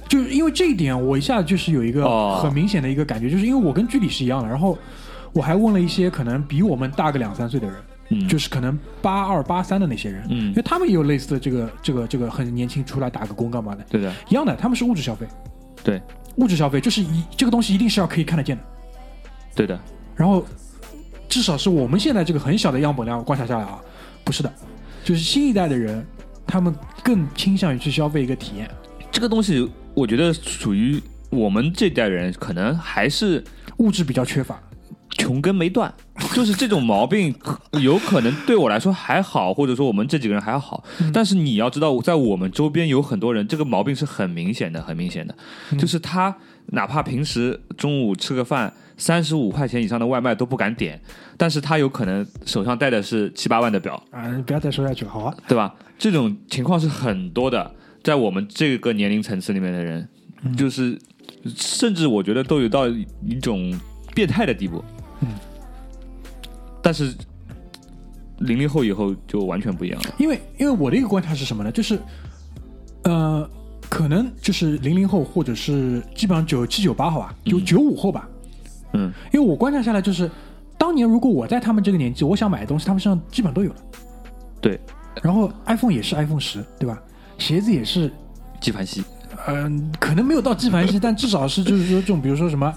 [0.08, 2.40] 就是因为这一点，我一下子就是有一个哦。
[2.42, 4.78] 很明显的一个感觉，就是因为我跟居里是一样的，然后
[5.34, 7.76] 我还问了一些可能比我们大个两三岁的人，
[8.10, 10.50] 嗯，就是可能八二八三的那些人，嗯。
[10.50, 15.28] 因为他们也有类似的这个这个这个很年轻出来打个工干嘛的，对的，一样的，他们是物质消费，
[15.84, 16.02] 对。
[16.38, 18.64] 物质消费就是一这个东西一定是要可以看得见的。
[19.56, 19.80] 对的，
[20.16, 20.46] 然后
[21.28, 23.82] 至少是我们现在这个很小的样本量观察下来啊，
[24.24, 24.54] 不是的，
[25.04, 26.06] 就是新一代的人，
[26.46, 26.72] 他们
[27.04, 28.70] 更倾向于去消费一个体验，
[29.12, 33.44] 这个东西我觉得属于我们这代人，可能还是
[33.78, 34.62] 物质比较缺乏。
[35.10, 35.92] 穷根没断，
[36.36, 37.34] 就是这种毛病，
[37.82, 40.84] 有可能对我来说还好，或者说我们这几个人还好。
[41.12, 45.36] 但是你要知道，在我们周边有很多人，这个毛病是很明显的，很明显的，
[45.80, 46.36] 就是他
[46.68, 51.02] 哪怕平时中午吃个饭，三十五块钱以上的外卖都不敢点，
[51.36, 55.36] 但是他有可能手上戴的是七八万的表，啊，不要再说下去了，好啊。
[55.48, 55.74] 对吧？
[55.98, 60.08] 这种情况是很多的，在我们这个年龄层次里面的人，
[60.56, 60.98] 就是
[61.46, 63.78] 甚至我觉得都有到一种
[64.16, 64.84] 变态的地步。
[65.22, 65.28] 嗯，
[66.82, 67.14] 但是
[68.40, 70.16] 零零后以后就完全不一样了。
[70.18, 71.72] 因为因为我的一个观察是什么呢？
[71.72, 72.00] 就是
[73.04, 73.50] 呃，
[73.90, 78.30] 可能就是零零后或者是基本上九七九八好吧，九九五后吧。
[78.94, 80.30] 嗯，因为我观察下来，就是
[80.78, 83.78] 当年如果我在他们这个年纪，我想买的东西，他们身上基本都有了。
[84.62, 84.80] 对，
[85.22, 87.02] 然后 iPhone 也是 iPhone 十，对吧？
[87.38, 88.12] 鞋子也是
[88.60, 89.04] 纪梵希，
[89.48, 92.74] 嗯、可能没有到纪梵希， 但至少是就是说这种，比如说什么，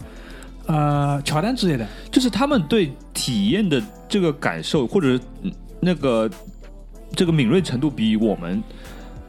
[0.67, 5.21] 呃，乔丹之类的，就是他们对体验的这个感受，或者是
[5.81, 6.31] 那个
[7.17, 8.63] 这个敏锐程度，比我们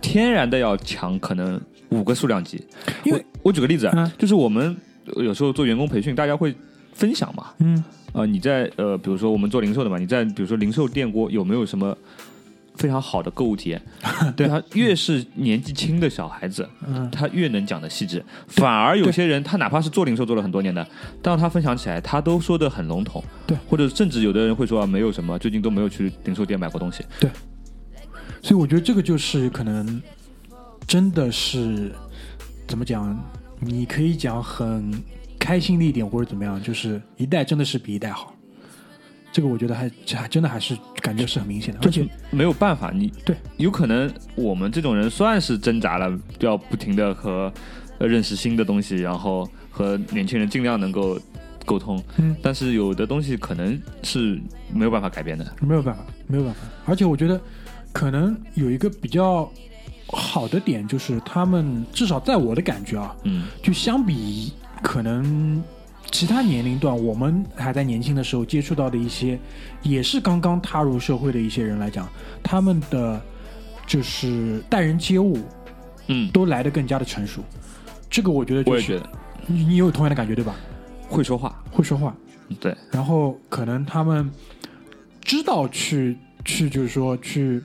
[0.01, 2.63] 天然的要强，可能五个数量级。
[3.03, 4.11] 因为我我举个例子啊，嗯。
[4.17, 4.75] 就是我们
[5.15, 6.53] 有时候做员工培训，大家会
[6.93, 7.83] 分享嘛，嗯。
[8.13, 11.97] 呃，你在呃，比如说我们做零售的嘛，你在比如说零售店过有没有什么
[12.81, 13.81] 非常好的购物体验。
[14.35, 18.23] 对他越是年纪轻的小孩子，嗯，他越能讲的细致。
[18.47, 20.85] 反而有些人，他哪怕是做零售做了很多年的，
[21.21, 23.23] 当他分享起来，他都说的很笼统。
[23.45, 27.03] 对或者甚至有的人会说啊，没有什么，最近都没有去零售店买过东西。
[27.19, 27.29] 对
[28.41, 30.01] 所以我觉得这个就是可能
[30.87, 31.91] 真的是
[32.67, 33.17] 怎么讲？
[33.59, 34.91] 你可以讲很
[35.37, 38.33] 开心的一点，或者怎么样，就是一代真的是比一代好。
[39.31, 47.51] 这个我觉得还还真的还是感觉是很明显的，而且没有办法，你对有可能我们这种人算是挣扎了，要不停的和
[47.97, 51.17] 呃认识新的东西，然后和年轻人尽量能够
[51.65, 52.03] 沟通。
[52.17, 54.37] 嗯，但是有的东西可能是
[54.73, 55.45] 没有办法改变的。
[55.61, 56.59] 没有办法，没有办法。
[56.85, 57.39] 而且我觉得
[57.93, 59.49] 可能有一个比较
[60.07, 64.51] 好的点，就是他们至少在我的感觉啊，嗯就相比
[64.83, 65.63] 可能
[66.11, 69.39] 其他年龄段，我们还在年轻的时候接触到的一些，
[69.81, 72.07] 也是刚刚踏入社会的一些人来讲，
[72.43, 73.19] 他们的
[73.87, 75.39] 就是待人接物
[76.07, 77.41] 嗯，都来得更加的成熟。
[78.09, 79.09] 这个我觉得就是我也觉得
[79.47, 80.55] 你你有同样的感觉对吧？
[81.07, 81.57] 会说话。
[81.71, 82.13] 会说话，
[82.59, 84.29] 对，然后可能他们
[85.21, 87.63] 知道去去就是说去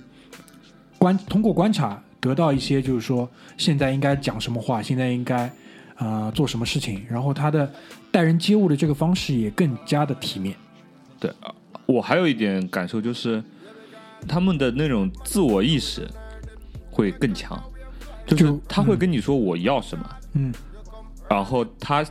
[0.98, 5.44] 观通过观察得到一些就是说现在应该讲什么话，现在应该
[5.96, 7.68] 啊、呃做什么事情，然后他的
[8.16, 10.56] 待人接物的这个方式也更加的体面。
[11.20, 13.44] 对，呃我还有一点感受就是，
[14.26, 16.08] 他们的那种自我意识
[16.90, 17.62] 会更强，
[18.24, 20.50] 就是他会跟你说我要什么，嗯。
[21.28, 22.02] 然后他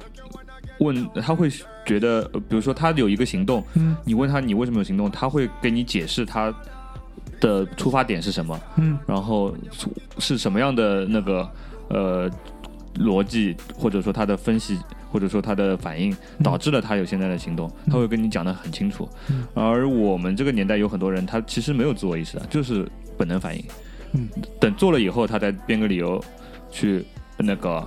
[0.77, 1.49] 问他会
[1.83, 3.97] 觉得，呃比如说他有一个行动，嗯。
[4.05, 6.53] 你问他你为什么有行动，他会给你解释他
[7.41, 8.95] 的出发点是什么，嗯。
[9.07, 9.87] 然后是
[10.19, 11.51] 是什么样的那个
[11.89, 12.29] 呃
[12.97, 14.79] 逻辑，或者说他的分析，
[15.15, 19.07] 或者说他的反应，导致了他有现在的行动，他会跟你讲的很清楚。
[19.29, 22.85] 嗯而我们这个年代有很多人，他其实没有自我意识的，就是
[23.17, 23.63] 本能反应。
[24.11, 24.27] 嗯，
[24.59, 26.21] 等做了以后，他再编个理由
[26.69, 27.05] 去
[27.37, 27.81] 那个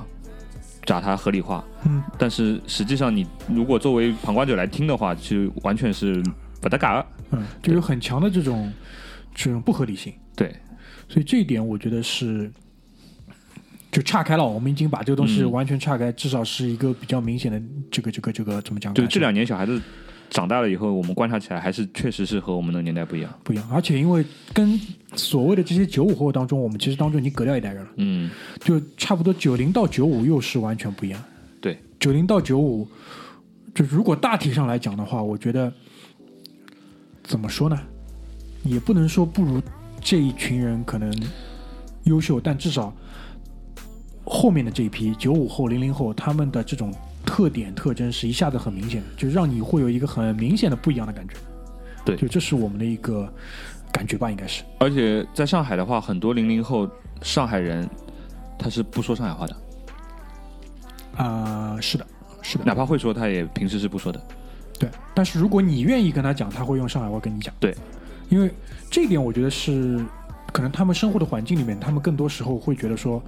[0.86, 1.62] 找他合理化。
[1.84, 6.22] 嗯，但是实际上，你如果作为旁观者来听的话，就完全是
[6.62, 7.04] 不搭嘎。
[7.32, 8.72] 嗯，就有很强的这种
[9.34, 10.14] 这种不合理性。
[10.34, 10.56] 对，
[11.10, 12.50] 所以这一点我觉得是
[13.90, 18.92] 就岔开了，我们已经把这个东西嗯完全岔开，至少是一个比较明显的这个这个这个怎么讲？
[18.94, 19.80] 就这两年小孩子
[20.28, 23.32] 长大了以后，我们观察起来还是确实是和我们那个年代不一样。
[23.42, 24.22] 不一样，而且因为
[24.52, 24.78] 跟
[25.14, 31.24] 所谓的这些九五后当中，我们其实当中已经隔掉一代人了，嗯，就差不多九零到九五又是完全不一样。
[31.60, 32.86] 对，九零到九五，
[33.74, 35.72] 就如果大体上来讲的话，我觉得
[37.24, 37.80] 怎么说呢，
[38.64, 39.62] 也不能说不如
[40.02, 41.10] 这一群人可能
[42.04, 42.94] 优秀，但至少
[44.28, 46.92] 后面的这一批九五后、零零后，他们的这种
[47.24, 51.34] 特点特征是一下子很明显的，就让你会有一个很明显的不一样的感觉。
[52.04, 53.30] 对就这是我们的一个
[53.92, 54.62] 感觉吧，应该是。
[54.78, 56.88] 而且在上海的话，很多零零后
[57.22, 57.88] 上海人
[58.58, 59.56] 他是不说上海话的，
[61.16, 62.06] 啊、是的，
[62.40, 64.22] 是的，哪怕会说，他也平时是不说的。
[64.78, 64.88] 对。
[65.14, 67.54] 但是如果你愿意跟他讲，他会用上海话跟你讲。
[67.60, 67.76] 对，
[68.30, 68.50] 因为
[68.90, 70.02] 这一点我觉得是
[70.52, 73.22] 可能他们生活的环境里面，他们更多时候会觉得说，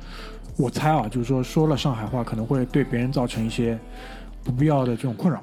[0.60, 3.78] 我猜啊，就是说说了上海话可能会对别人造成一些
[4.44, 5.42] 不必要的这种困扰，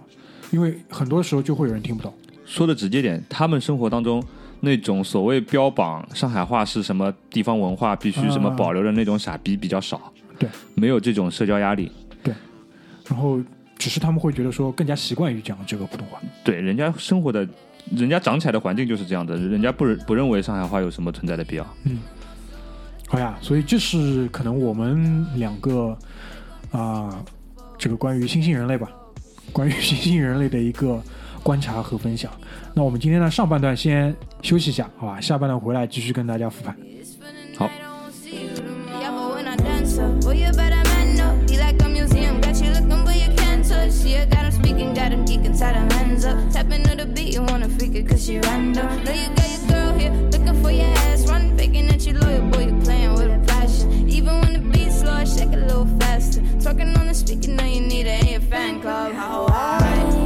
[0.51, 2.13] 因为很多时候就会有人听不懂。
[2.45, 4.23] 说的直接点，他们生活当中
[4.61, 11.91] 那种所谓标榜上海话是什么地方文化必须什么啊保留的那种傻逼比较少，对，没有这种社交压力。
[12.23, 12.33] 对
[13.07, 13.39] 然后
[13.77, 16.19] 只是他们会觉得说更加习惯于讲这个普通话。
[16.43, 17.47] 对，人家生活的，
[17.95, 21.67] 人家长起来的环境就是这样的，人家不认不认为上海话有什么存在的必要。
[21.83, 21.99] 嗯，
[23.07, 25.97] 好呀，所以这是可能我们两个
[26.71, 27.23] 啊、
[27.77, 28.91] 这个关于新兴人类吧，
[29.53, 31.01] 关于新兴人类的一个
[31.41, 32.29] 观察和分享。
[32.73, 35.21] 那我们今天呢上半段先休息一下，好吧？
[35.21, 36.75] 下半段回来继续跟大家复盘。
[37.57, 37.69] 好，
[51.67, 54.09] faking that you loyal, boy, you playing with a passion.
[54.09, 56.41] Even when the beat slow, I shake a little faster.
[56.59, 59.13] Talking on the speaker, know you need your fan club.
[59.13, 60.16] How we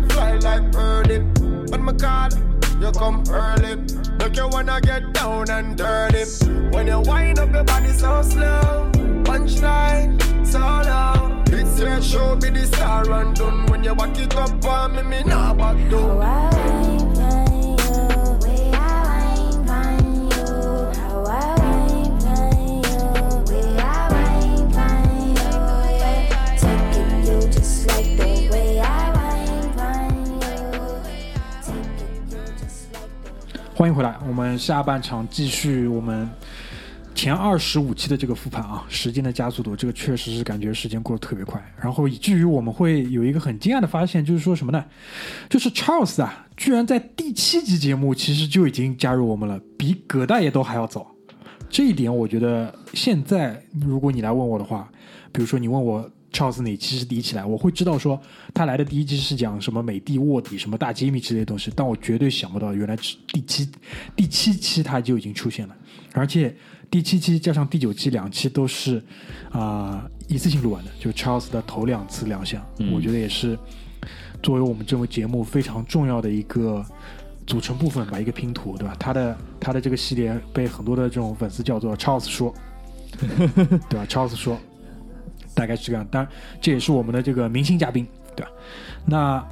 [0.00, 1.20] we fly like birdie.
[1.70, 2.30] But my call,
[2.80, 3.76] you come early.
[4.18, 6.24] Make you wanna get down and dirty.
[6.70, 8.90] When you wind up your body so slow,
[9.24, 11.42] punchline so low.
[11.48, 13.66] It's your show, be the star and done.
[13.66, 15.94] When you back it up on me, me nah back down.
[15.94, 16.85] Oh, How
[33.76, 36.26] 欢迎回来，我们下半场继续我们
[37.14, 44.82] 前二十五期的这个复盘啊，时间的加速度，这个确实是感觉时间过得特别快，然后以至于我们会有一个很惊讶的发现，就是说什么呢？
[45.50, 51.14] 就是 Charles 啊，居然在第七集节目其实就已经加入我们了，比葛大爷都还要早。
[51.68, 54.90] 这一点我觉得现在如果你来问我的话，
[55.32, 58.20] 比如说你问我 Charles 哪期是第一期来，我会知道说
[58.52, 62.94] 他来的第一期是讲什么美的卧底、什么大揭秘之类的东西，但我绝对想不到原来
[63.28, 63.66] 第七
[64.14, 65.74] 第七期他就已经出现了，
[66.12, 66.54] 而且
[66.90, 69.02] 第七期加上第九期两期都是
[69.50, 73.58] 啊、一次性录完的，就 Charles 的头两次亮相，我觉得也是
[74.42, 76.84] 作为我们这个节目非常重要的一个
[77.46, 78.94] 组成部分吧，一个拼图，对吧？
[79.00, 82.52] 他的他的这个系列被很多的这种粉丝叫做 Charles 说，
[83.88, 84.60] 对吧？Charles 说，
[85.56, 86.06] 大概是这样。
[86.08, 88.52] 当然，这也是我们的这个明星嘉宾，对吧？
[89.06, 89.44] 那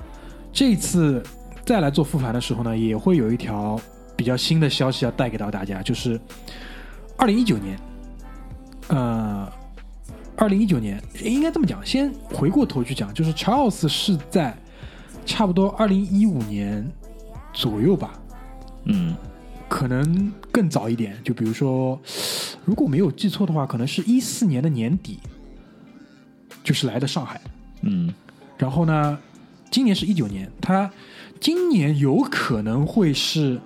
[0.52, 1.20] 这次
[1.64, 3.80] 再来做复盘的时候呢，也会有一条
[4.14, 6.20] 比较新的消息要带给到大家，就是
[7.16, 7.78] 二零一九年，
[8.88, 9.50] 呃，
[10.36, 14.56] 二零一九年应该这么讲，先回过头去讲，就是 Charles 是在
[15.24, 16.86] 差不多二零一五年
[17.52, 18.12] 左右吧，
[18.84, 19.16] 嗯，
[19.68, 21.98] 可能更早一点，就比如说，
[22.64, 25.18] 如果没有记错的话，可能是一四年的年底，
[26.64, 27.40] 就是来的上海。
[27.82, 28.12] 嗯，
[28.58, 29.16] 然后呢，
[29.70, 30.90] 今年是一九年，他
[31.38, 33.60] 今年有可能会是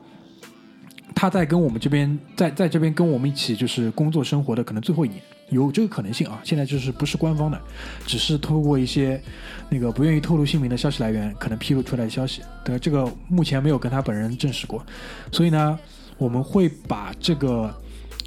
[1.15, 6.41] 他在跟我们这边在在这边跟我们一起就是工作生活的可能最后一年，有这个可能性啊。
[6.43, 7.61] 现在就是不是官方的，
[8.05, 9.23] 只是透过一些
[9.71, 12.43] 那个不愿意透露姓名的消息来源可能披露出来的消息。
[12.65, 14.85] 对，这个目前没有跟他本人证实过，
[15.31, 15.79] 所以呢，
[16.17, 17.73] 我们会把这个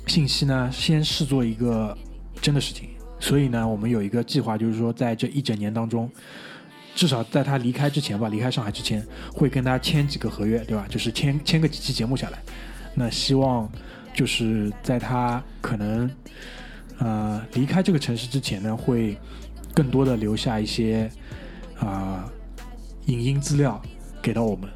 [0.07, 1.97] 信息呢先视作一个
[2.41, 2.88] 真的事情。
[3.21, 6.10] 所以呢，我们有一个计划，就是说在这一整年当中，
[6.95, 10.86] 至少在他离开之前吧，离开上海之前，会跟他签几个合约，对吧？
[10.89, 12.39] 就是签签个几期节目下来。
[12.95, 13.71] 那希望
[14.13, 16.12] 就是在他可能
[16.97, 19.17] 呃离开这个城市之前呢，会
[19.73, 21.10] 更多的留下一些
[21.79, 22.29] 啊、
[23.06, 23.81] 影音资料
[24.21, 24.69] 给到我们。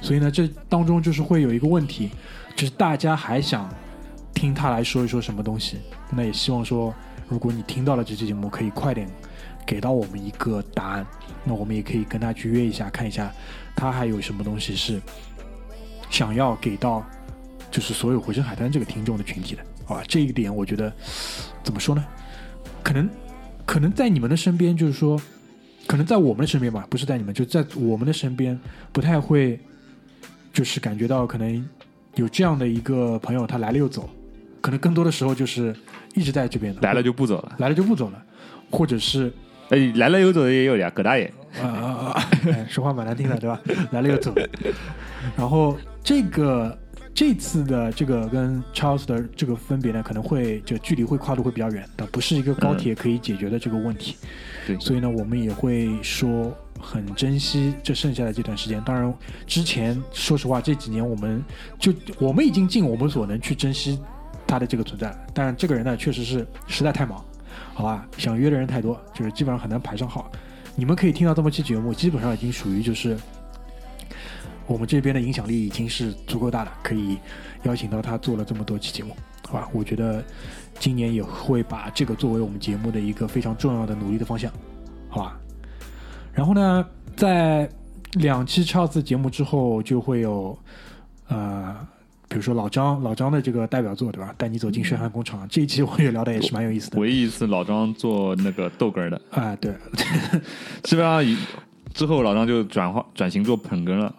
[0.00, 2.10] 所以呢，这当中就是会有一个问题，
[2.56, 3.72] 就是大家还想
[4.34, 5.78] 听他来说一说什么东西。
[6.10, 6.92] 那也希望说，
[7.32, 9.08] 如果你听到了这期节目，可以快点
[9.64, 11.06] 给到我们一个答案。
[11.44, 13.32] 那我们也可以跟他去约一下，看一下
[13.74, 15.00] 他还有什么东西是
[16.10, 17.02] 想要给到，
[17.70, 20.02] 就是所有回声海滩这个听众的群体的，好吧？
[20.06, 20.92] 这一点我觉得
[21.64, 22.04] 怎么说呢？
[22.82, 23.08] 可能
[23.64, 25.18] 可能在你们的身边，就是说，
[25.86, 28.60] 可能在我们的身边吧，不是在你们，就在我们的身边，
[28.92, 29.58] 不太会，
[30.52, 31.66] 就是感觉到可能
[32.16, 34.10] 有这样的一个朋友，他来了又走，
[34.62, 35.76] 可能更多的时候就是
[36.14, 37.56] 一直在这边的，来了就不走了。
[37.58, 38.22] 来了就不走了，
[38.70, 39.30] 或者是
[39.68, 41.30] 哎，来了又走的也有呀，葛大爷。
[41.60, 42.30] 啊啊啊！
[42.46, 43.60] 哎说话蛮难听的，对吧？
[43.92, 44.32] 来了又走。
[45.36, 46.78] 然后这个
[47.12, 54.16] 这次的这个跟 Charles 的这个分别呢，可能会就距离会跨度会比较远，但不是一个高铁可以解决的这个问题。
[54.66, 58.80] 对所以呢，我们也会说很珍惜这剩下的这段时间。
[58.82, 59.12] 当然，
[59.46, 61.42] 之前说实话这几年我们
[61.78, 63.98] 就我们已经尽我们所能去珍惜
[64.52, 65.10] 他的这个存在。
[65.32, 67.24] 但这个人呢，确实是实在太忙，
[67.72, 68.06] 好吧？
[68.18, 70.30] 想约的人太多，就是基本上很难排上号。
[70.76, 73.16] 你们可以听到这么期节目，基本上已经属于就是
[74.66, 77.18] 我们这边的影响力已经是足够大的，可以
[77.62, 79.16] 邀请到他做了这么多期节目，
[79.48, 79.68] 好吧？
[79.72, 80.22] 我觉得
[80.78, 84.52] 今年也会把这个作为我们节目的一个非常重要的努力的方向，
[85.08, 85.40] 好吧？
[86.34, 86.86] 然后呢，
[87.16, 87.66] 在
[88.14, 90.58] 两期超次节目之后，就会有
[91.28, 91.74] 呃，
[92.32, 94.34] 比如说老张老张的这个代表作，对吧？
[94.38, 96.98] 带你走进血汗工厂，这一期我也聊的也是蛮有意思的。
[96.98, 99.70] 唯一一次老张做那个逗哏的，啊，对，
[100.82, 101.36] 基本上以
[101.92, 104.14] 之后老张就转化转型做捧哏了。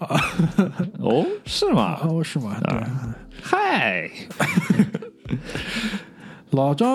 [1.02, 1.98] 哦，是吗？
[2.04, 2.56] 哦，是吗？
[2.62, 2.84] 对。
[3.42, 4.08] 嗨，
[6.52, 6.88] 老张，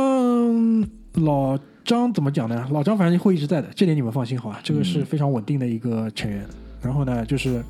[1.14, 2.64] 老张怎么讲呢？
[2.70, 4.60] 老张反正会一直在的，这点你们放心好吧？
[4.62, 6.46] 这个是非常稳定的一个成员。
[6.80, 7.60] 然后呢，就是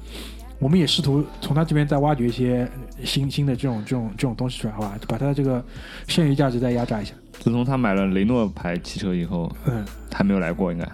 [0.59, 2.69] 我们也试图从他这边再挖掘一些
[3.05, 4.99] 新新的这种这种这种东西出来，好吧？
[5.07, 5.65] 把他的这个
[6.07, 7.15] 剩余价值再压榨一下。
[7.33, 10.85] 自从他买了雷诺牌汽车以后，嗯，还没有来过，应该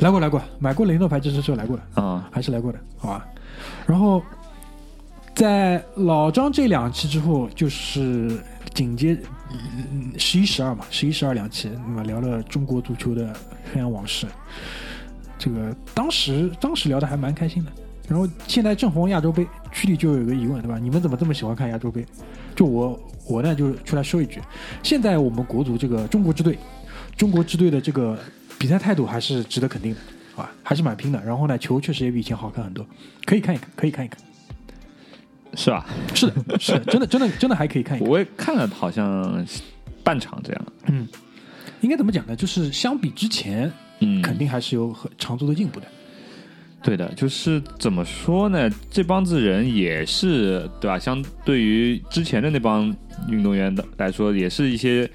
[0.00, 3.26] 来过来过，买过雷诺牌自行车来过的，啊、还是来过的，好吧。
[3.86, 4.20] 然后
[5.34, 8.42] 在老张这两期之后，就是
[8.74, 9.16] 紧接
[10.18, 13.32] 十一、十二嘛，十一、十二两期，那么聊了中国足球的
[13.72, 14.26] 黑暗往事。
[15.38, 17.70] 这个当时当时聊的还蛮开心的。
[18.10, 20.76] 然后现在正逢亚洲杯，区里就有一个疑问，对吧？
[20.78, 22.04] 你们怎么这么喜欢看亚洲杯？
[22.56, 24.40] 就我我呢就出来说一句，
[24.82, 26.58] 现在我们国足这个中国支队，
[27.16, 28.18] 中国支队的这个
[28.58, 30.00] 比赛态度还是值得肯定的，
[30.34, 30.50] 好吧？
[30.64, 31.22] 还是蛮拼的。
[31.24, 32.84] 然后呢，球确实也比以前好看很多，
[33.24, 34.18] 可以看一看，可以看一看。
[35.54, 35.86] 是吧？
[36.12, 38.08] 是的，是的，真的，真的，真的还可以看一看。
[38.08, 39.46] 我也看了，好像
[40.02, 40.66] 半场这样。
[40.86, 41.06] 嗯，
[41.80, 42.34] 应该怎么讲呢？
[42.34, 45.86] 就是相比之前，嗯，肯定还是有很长足的进步的。
[46.82, 48.70] 对的，就是怎么说呢？
[48.90, 50.98] 这帮子人也是对吧？
[50.98, 52.94] 相对于之前的那帮
[53.28, 55.08] 运动员的来说，也是一些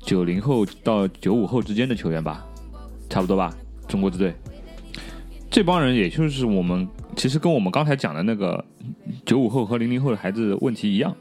[0.00, 2.46] 九零后到九五后之间的球员吧，
[3.10, 3.52] 差不多吧。
[3.88, 4.32] 中国之队
[5.50, 8.64] 这帮人，也就是我们其实跟我们刚才讲的那个
[9.26, 11.14] 九五后和零零后的孩子问题一样，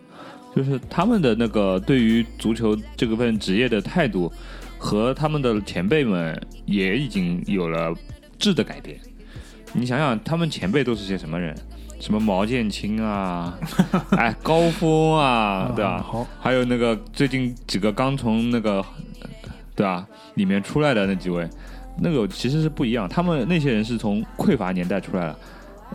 [0.56, 4.32] 就是他们的那个对于足球这个份职业的态度，
[4.78, 7.96] 和他们的前辈们也已经有了
[8.38, 9.00] 质的改变。
[9.74, 11.56] 你想想，他们前辈都是些什么人？
[12.00, 13.58] 什么毛剑卿啊，
[14.18, 16.00] 哎，高峰啊，对吧？
[16.00, 18.86] 好，还有那个最近几个刚从那个，
[19.76, 20.08] 对吧？
[20.36, 21.50] 里面出来的那几位，
[22.00, 23.10] 那个其实是不一样。
[23.10, 25.40] 他们那些人是从匮乏年代出来了，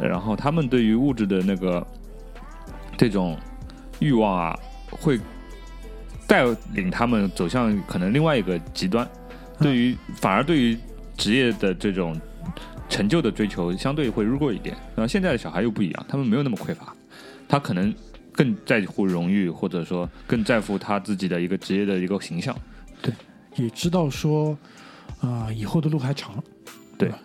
[0.00, 1.86] 呃然后他们对于物质的那个
[2.96, 3.38] 这种
[4.00, 4.58] 欲望啊，
[4.90, 5.20] 会
[6.26, 9.08] 带领他们走向可能另外一个极端。
[9.60, 10.76] 对于反而对于
[11.16, 12.20] 职业的这种
[12.88, 14.76] 成就的追求，相对会弱一点。
[14.94, 16.94] 然后现在的小孩又不一样，他们没有那么匮乏，
[17.48, 17.94] 他可能
[18.32, 22.56] 更在乎荣誉，或者说更在乎他自己的一个职业的一个形象。
[23.00, 23.12] 对
[23.56, 24.56] 也知道说，
[25.20, 26.42] 啊、以后的路还长。
[26.98, 27.18] 对吧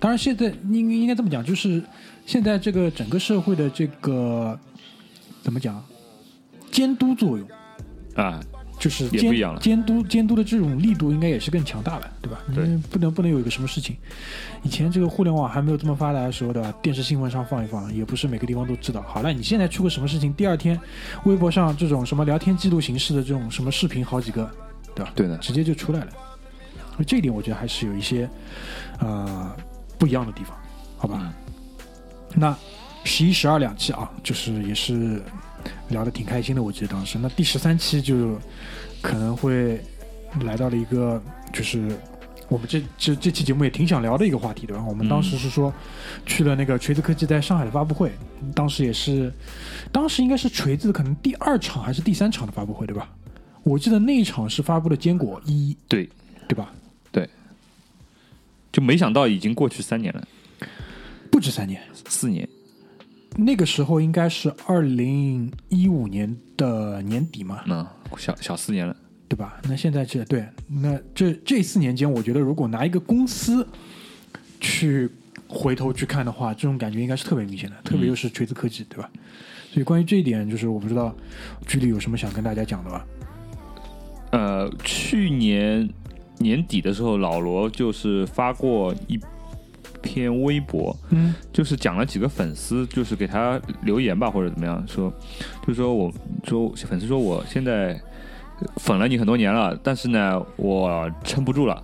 [0.00, 1.80] 当然，现在应应该这么讲，就是
[2.26, 4.58] 现在这个整个社会的这个
[5.40, 5.80] 怎么讲，
[6.72, 7.48] 监督作用，
[8.16, 8.40] 啊，
[8.80, 12.40] 就是监监督监督的这种力度应该也是更强大了，对吧？
[12.54, 13.94] 对你不能不能有一个什么事情，
[14.62, 16.72] 以前这个互联网还没有这么发达的时候，对吧？
[16.80, 19.02] 电视新闻上放一放，也不是每个地方都知道。
[19.02, 20.80] 好了，你现在出个什么事情，第二天
[21.24, 24.50] 微博上这种什么聊天记录形式的这种什么视频，好几个，
[24.94, 25.12] 对吧？
[25.14, 26.08] 对的，直接就出来了。
[27.06, 28.28] 这一点我觉得还是有一些
[28.98, 29.54] 呃
[29.98, 30.56] 不一样的地方，
[30.96, 31.20] 好吧？
[31.22, 31.32] 嗯
[32.32, 32.56] 那
[33.02, 35.20] 十一、十二两期啊，就是也是
[35.88, 37.18] 聊得挺开心的，我记得当时。
[37.18, 38.38] 那第十三期就
[39.00, 39.80] 可能会
[40.42, 41.90] 来到了一个就是。
[42.48, 44.84] 我们这这这期节目也挺想聊的一个话题，对吧？
[44.88, 45.72] 我们当时是说
[46.26, 48.10] 去了那个锤子科技在上海的发布会，
[48.56, 49.32] 当时也是，
[49.92, 53.08] 当时应该是锤子可能第二场还是第三场的发布会，对吧？
[53.62, 56.10] 我记得那一场是发布了坚果一，对，
[56.48, 56.72] 对吧？
[57.12, 57.30] 对
[58.72, 60.26] 就没想到已经过去三年了，
[61.30, 62.48] 不止三年，四年。
[63.44, 67.86] 那个时候应该是二零一五年的年底嘛，嗯，
[68.16, 68.96] 小小四年了。
[69.30, 69.60] 对吧？
[69.68, 73.64] 那现在这对，那这这四年间，我觉得如果拿一个公司
[74.58, 75.08] 去
[75.46, 79.08] 回头去看的话，这种感觉应该是特别明显的，特别又是锤子科技，对吧？
[79.72, 81.14] 所以关于这一点，就是我不知道
[81.64, 83.06] 居里有什么想跟大家讲的吧？
[84.32, 85.88] 呃，去年
[86.38, 89.16] 年底的时候，老罗就是发过一
[90.02, 95.12] 篇微博，嗯就是讲了几个粉丝，就是给他留言吧，或者怎么样，说，
[95.66, 96.12] 就说我
[96.44, 98.00] 说粉丝说我现在
[98.76, 101.82] 粉了你很多年了，但是呢，我撑不住了，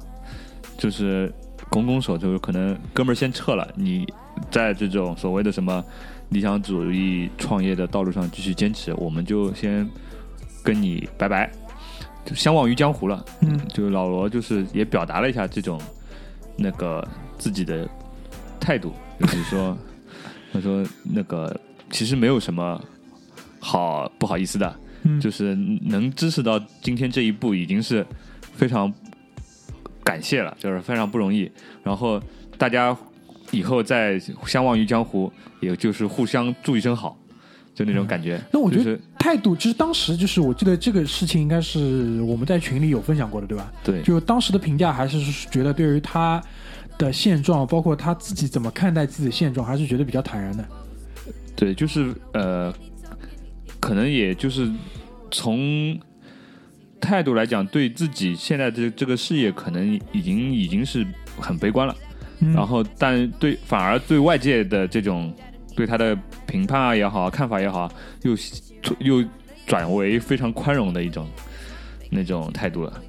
[0.77, 1.33] 就是
[1.71, 4.07] 拱拱手，就是可能哥们儿先撤了，你
[4.51, 5.83] 在这种所谓的什么
[6.29, 9.89] 理想主义创业的道路上继续坚持，我们就先
[10.62, 11.51] 跟你拜拜，
[12.25, 13.25] 就相忘于江湖了。
[13.41, 15.81] 嗯就是老罗就是也表达了一下这种
[16.57, 17.07] 那个
[17.39, 17.89] 自己的
[18.67, 19.79] 态度，就是说
[20.53, 21.55] 他说那个
[21.89, 22.83] 其实没有什么
[23.61, 28.05] 好不好意思的，嗯，就是能支持到今天这一步已经是
[28.55, 28.93] 非常
[30.03, 31.49] 感谢了，就是非常不容易。
[31.85, 32.21] 然后
[32.59, 32.97] 大家
[33.53, 37.17] 以后再相忘于江湖，也就是互相祝一声好，
[37.73, 38.41] 就那种感觉。
[38.53, 43.73] 那我觉得态度，其实当时就是我记得这个事情应该是我们在群里有分享过的，对吧？
[43.85, 45.21] 对，就当时的评价还是
[45.53, 46.43] 觉得对于他
[46.99, 50.64] 的现状，包括他自己怎么看待自己的现状，还是觉得比较坦然的。
[51.55, 52.72] 对，就是呃，
[53.80, 54.70] 可能也就是
[55.30, 55.99] 从
[57.01, 61.07] 态度来讲，对自己现在这这个事业，可能已经已经是
[61.38, 61.94] 很悲观了。
[62.40, 65.34] 嗯然后，但对反而对外界的这种
[65.74, 66.14] 对他的
[66.47, 67.90] 评判啊也好，看法也好，
[68.22, 68.36] 又
[68.99, 69.24] 又
[69.66, 71.26] 转为非常宽容的一种
[72.11, 73.03] 那种态度了。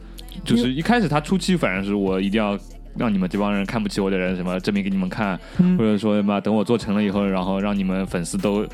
[0.45, 2.57] 就是一开始他初期，反正是我一定要
[2.97, 8.65] 让你们这帮人看不起我的人什么证明给你们看，嗯或者说嘛等我做成了以后，然后让你们粉丝都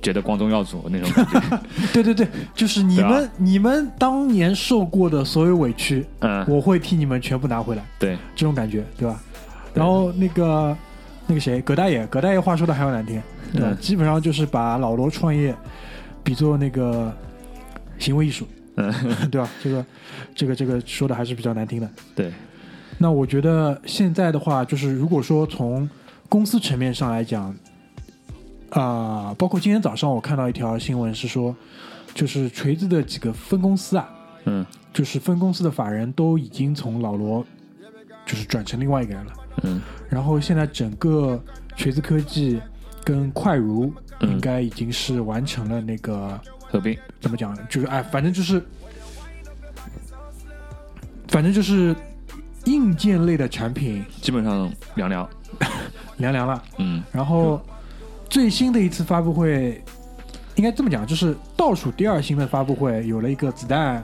[0.00, 1.60] 觉得光宗耀祖那种感觉。
[1.92, 9.20] 对对对，就是你们、你们当年受过的所有委屈，嗯，我会替你们全部拿回来，对，这种感觉，对吧？
[9.74, 10.76] 然后那个
[11.26, 13.22] 那个谁，葛大爷，葛大爷话说的还要难听，
[13.52, 13.68] 对吧？
[13.70, 15.54] 嗯基本上就是把老罗创业
[16.22, 17.12] 比作那个
[17.98, 18.92] 行为艺术，嗯，
[19.30, 19.48] 对吧？
[19.62, 19.86] 这个
[20.34, 21.88] 这个这个说的还是比较难听的。
[22.14, 22.32] 对，
[23.02, 25.90] 那我觉得现在的话，就是如果说从
[26.28, 27.52] 公司层面上来讲，
[28.70, 31.52] 啊、包括今天早上我看到一条新闻是说，
[32.14, 34.08] 就是锤子的几个分公司啊，
[34.44, 34.64] 嗯。
[34.92, 37.44] 就是分公司的法人都已经从老罗
[38.24, 39.32] 就是转成另外一个人了。
[39.64, 39.82] 嗯。
[40.08, 41.42] 然后现在整个
[41.74, 42.60] 锤子科技
[43.02, 44.30] 跟快如嗯。
[44.30, 46.38] 应该已经是完成了那个、
[46.70, 48.62] 合并，怎么讲，就是哎，反正就是，
[51.26, 51.96] 反正就是
[52.64, 55.28] 硬件类的产品基本上凉凉。
[56.18, 56.62] 凉凉了。
[56.78, 57.60] 嗯然后
[58.28, 59.82] 最新的一次发布会，
[60.54, 64.02] 应该这么讲，就是倒数第二新的发布会有了一个子弹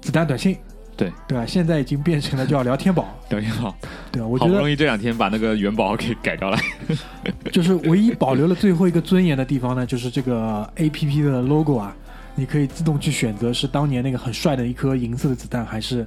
[0.00, 0.56] 子弹短信，
[0.96, 1.46] 对对吧？
[1.46, 3.74] 现在已经变成了叫聊天宝，聊天宝，
[4.10, 4.26] 对吧？
[4.26, 6.58] 我觉得好不容易这两天把那个元宝给改掉了。
[7.52, 11.94] 就是唯一保留了最后一个尊严的地方呢，就是这个 A P P 的 logo 啊，
[12.34, 16.04] 你可以自动去选择是当年那个很帅的一颗银色的子弹，还是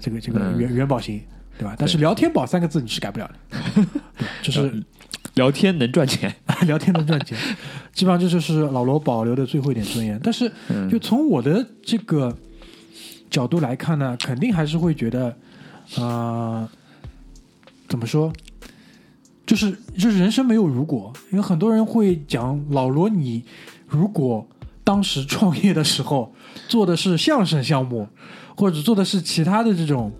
[0.00, 1.20] 这个这个嗯元元宝型，
[1.58, 1.76] 对吧？
[1.78, 3.86] 但是“聊天宝”三个字你是改不了的，
[4.42, 4.82] 就是
[5.34, 6.34] 聊天能赚钱。
[6.66, 7.38] 聊天能赚钱，
[7.92, 10.18] 基本上这就是老罗保留的最后一点尊严。
[10.22, 12.36] 但是嗯就从我的这个
[13.30, 15.36] 角度来看呢，肯定还是会觉得，
[15.96, 16.68] 呃，
[17.88, 18.32] 怎么说？
[19.46, 23.42] 就是就是人生没有如果，因为很多人会讲老罗，你
[23.88, 24.46] 如果
[24.84, 26.32] 当时创业的时候
[26.68, 28.08] 做的是相声项目，
[28.60, 30.12] 或者做的是其他的这种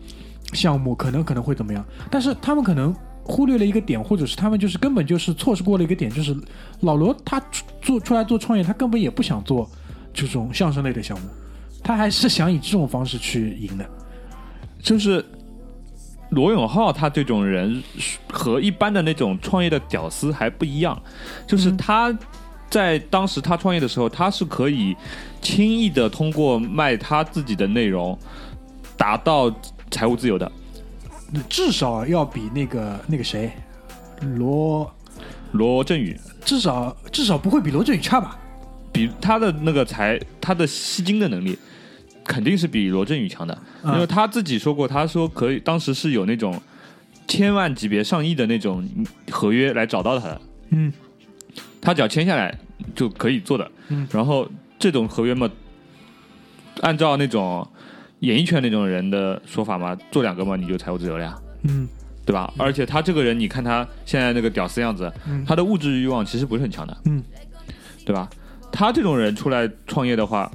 [0.55, 1.85] 项目，可能可能会怎么样？
[2.11, 6.35] 但是他们可能忽略了一个点，或者是他们就是根本就是错失过了一个点，就是
[6.81, 7.39] 老罗他
[7.83, 9.69] 做出来做创业，他根本也不想做
[10.15, 11.29] 这种相声类的项目，
[11.85, 13.85] 他还是想以这种方式去赢的。
[14.81, 15.23] 就是
[16.31, 17.83] 罗永浩他这种人
[18.27, 20.99] 和一般的那种创业的屌丝还不一样，
[21.47, 22.19] 就是嗯他
[22.71, 24.97] 在当时他创业的时候，他是可以
[25.43, 28.17] 轻易的通过卖他自己的内容
[28.97, 29.53] 达到
[29.91, 30.51] 财务自由的。
[31.49, 33.51] 至少要比那个那个谁
[34.39, 34.91] 罗，
[35.53, 36.19] 罗振宇。
[36.45, 38.39] 至少至少不会比罗振宇差吧？
[38.93, 41.57] 比他的那个财，他的吸金的能力
[42.25, 43.95] 肯定是比罗振宇强的，嗯。
[43.95, 46.61] 因为他自己说过，他说可以，当时是有那种
[47.29, 48.89] 千万级别、上亿的那种
[49.31, 50.41] 合约来找到他的，
[50.71, 50.93] 嗯
[51.81, 52.57] 他只要签下来
[52.95, 53.71] 就可以做的。
[53.89, 55.51] 嗯然后这种合约嘛，
[56.83, 57.67] 按照那种
[58.21, 61.89] 演艺圈那种人的说法嘛，做两个嘛你就财务自由了呀，嗯
[62.25, 62.53] 对吧？
[62.57, 67.23] 而且他这个人，你看他现在那个屌丝样子，嗯他的物质欲望其实不是很强的，嗯
[68.05, 68.29] 对吧？
[68.71, 70.51] 他这种人出来创业的话，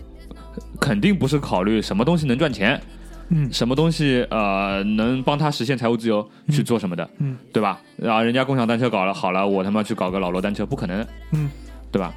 [0.79, 2.81] 肯定不是考虑什么东西能赚钱，
[3.29, 7.79] 嗯什么东西呃能帮他实现财务自由去做什么的，嗯对吧？
[7.97, 11.49] 然后人家共享单车搞了好了，我他妈去搞个老罗单车，不可能，嗯
[11.91, 12.13] 对吧？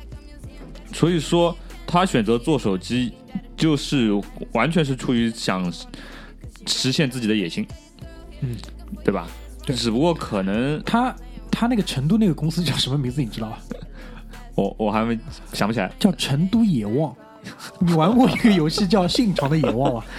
[0.92, 1.56] 所以说
[1.86, 3.12] 他选择做手机，
[3.56, 4.10] 就是
[4.52, 5.72] 完全是出于想
[6.66, 7.66] 实现自己的野心，
[8.40, 8.56] 嗯，
[9.04, 9.26] 对吧？
[9.64, 11.14] 对只不过可能他
[11.50, 13.20] 他那个成都那个公司叫什么名字？
[13.22, 13.58] 你知道吧？
[14.56, 15.18] 我我还没
[15.52, 17.14] 想不起来，叫成都野望。
[17.78, 20.02] 你玩过一个游戏叫《信长的野望》吗？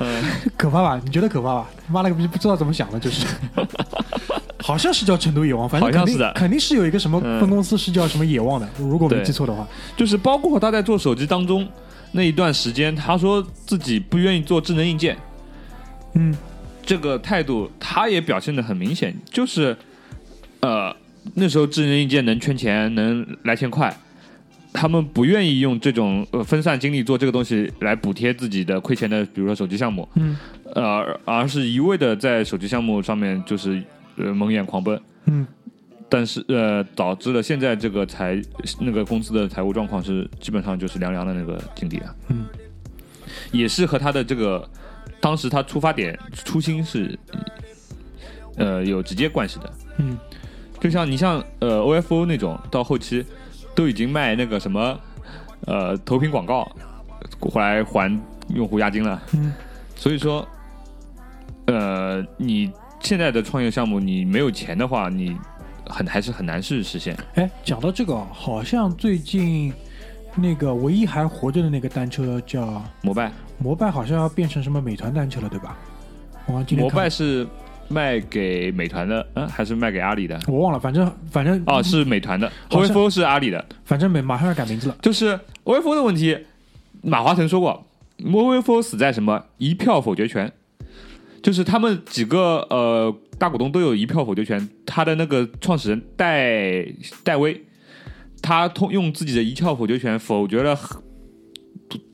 [0.00, 0.24] 嗯，
[0.56, 1.00] 可怕吧？
[1.04, 1.70] 你觉得可怕吧？
[1.88, 3.26] 妈了个逼，不知道怎么想的，就是。
[4.62, 9.68] 好像是叫成都野望，反正肯定是的肯定是有一个什么嗯分公司是叫什么野望的，如果没记错的话。
[9.94, 11.68] 就是包括他在做手机当中
[12.12, 15.18] 那一段时间，他说自己不愿意做智能硬件，
[16.14, 16.34] 嗯
[16.82, 19.76] 这个态度他也表现的很明显，就是
[20.60, 20.96] 呃
[21.34, 23.94] 那时候智能硬件能圈钱，能来钱快，
[24.74, 30.36] 他们不愿意用这种呃分散精力做这个东西来补贴自己的亏钱的，比如说手机项目，嗯。
[30.74, 33.80] 呃，而是一味的在手机项目上面就是
[34.16, 35.46] 呃蒙眼狂奔，嗯。
[36.08, 38.42] 但是呃导致了现在这个财
[38.80, 42.44] 那个公司的财务状况是基本上就是凉凉的那个境地了，嗯，
[43.52, 44.68] 也是和他的这个
[45.20, 47.16] 当时他出发点初心是
[48.56, 50.18] 呃有直接关系的，嗯。
[50.80, 53.24] 就像你像呃 OFO 那种到后期
[53.74, 54.98] 都已经卖那个什么
[55.66, 56.70] 呃投屏广告
[57.40, 59.52] 回来还用户押金了，嗯
[59.96, 60.46] 所以说
[61.66, 62.70] 呃你
[63.00, 65.36] 现在的创业项目你没有钱的话，你
[65.86, 67.16] 很还是很难是实现。
[67.34, 69.72] 哎，讲到这个，好像最近
[70.34, 75.76] 那个唯一还活着的那个单车叫摩拜，摩拜，好像要变成什么美团单车了，对吧？
[76.46, 77.46] 我今天摩拜是
[77.88, 80.38] 卖给美团的，嗯，还是卖给阿里的？
[80.48, 83.64] 我忘了，反正反正哦，是美团的，OFO 是阿里的。
[83.84, 84.96] 反正没马上要改名字了。
[85.02, 86.38] 就是 OFO 的问题，
[87.02, 87.86] 马化腾说过
[88.18, 90.52] ，OFO 死在什么一票否决权，
[91.42, 96.86] 就是他们几个呃大股东都有一票否决权，他的那个创始人戴
[97.22, 97.64] 戴威，
[98.40, 100.78] 他通用自己的一票否决权否决了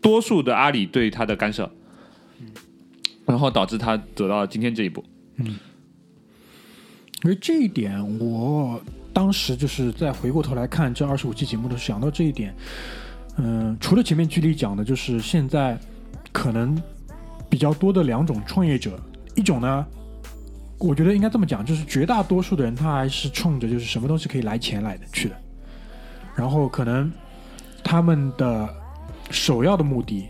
[0.02, 1.70] 多数的阿里对他的干涉，
[3.26, 5.04] 然后导致他走到今天这一步。
[5.46, 8.80] 因为这一点，我
[9.12, 12.54] 当时就是在回过头来看这二十五期节目的时候，想到这一点。
[13.36, 15.78] 嗯，除了前面剧里讲的，就是现在
[16.32, 16.76] 可能
[17.48, 18.98] 比较多的两种创业者，
[19.34, 19.86] 一种呢，
[20.78, 25.36] 我觉得应该这么讲，就是绝大多数的人他还是冲着就是什么东西可以来钱来的去的，
[26.34, 27.10] 然后可能
[27.82, 28.68] 他们的
[29.30, 30.28] 首要的目的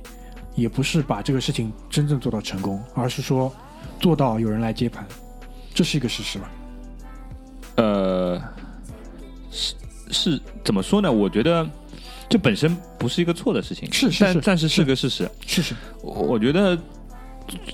[0.54, 3.52] 也不是把这个事情真正做到成功，而是说
[4.00, 5.06] 做到有人来接盘，
[5.74, 6.50] 这是一个事实吧？
[7.76, 8.42] 呃，
[9.50, 9.74] 是
[10.10, 11.10] 是怎么说呢？
[11.10, 11.68] 我觉得
[12.28, 15.30] 这本身不是一个错的事情，是但但是是是个事实。
[15.46, 16.76] 是是，我我觉得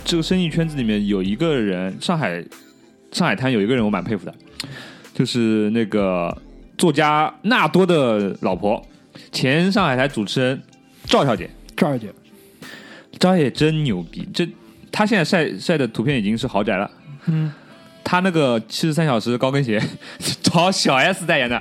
[0.05, 2.45] 这个生意圈子里面有一个人，上海
[3.12, 4.35] 上海滩有一个人我蛮佩服的，
[5.14, 6.37] 就是那个
[6.77, 8.85] 作家纳多的老婆，
[9.33, 10.62] 前上海台主持人
[11.05, 11.51] 赵小姐。
[11.77, 12.12] 赵小姐，
[13.18, 14.49] 赵小姐真牛逼，这
[14.91, 16.91] 她现在晒晒的图片已经是豪宅了。
[17.26, 17.53] 嗯，
[18.05, 19.82] 他那个七十三小时高跟鞋，
[20.41, 21.61] 找小 S 代言的，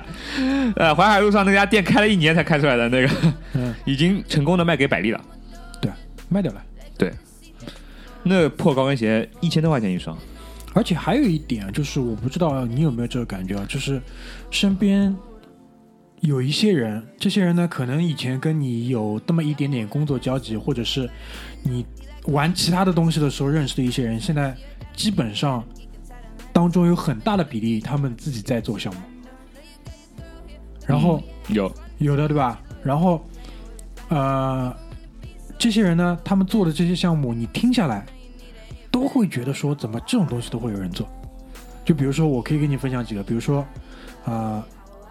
[0.76, 5.20] 呃，淮海路上那家店开了一年才开出来的那个，嗯，已经成功的卖给百丽了。
[5.80, 5.90] 对，
[6.28, 6.62] 卖掉了。
[6.96, 7.12] 对，
[8.22, 10.16] 那破高跟鞋一千多块钱一双，
[10.72, 14.00] 而且还有一点就是，我不知道你有没有这个感觉啊，就是
[14.52, 15.14] 身边
[16.20, 21.10] 有一些人，这些人呢，可能以前跟你有那么一点点工作交集，或者是
[21.64, 21.84] 你
[22.26, 24.56] 玩其他的东西的时候认识的一些人，现在
[24.94, 25.64] 基本上
[26.52, 29.00] 当中有很大的比例，他们自己在做项目，
[30.86, 31.22] 然后。
[31.48, 32.60] 有有的对吧？
[32.82, 33.24] 然后，
[34.08, 34.74] 呃，
[35.56, 38.04] 这些人呢，他们做的这些项目，你听下来，
[38.90, 41.08] 都会觉得说，怎么这种东西都会有人做？
[41.84, 43.64] 就比如说，我可以跟你分享几个，比如说，
[44.24, 44.66] 啊、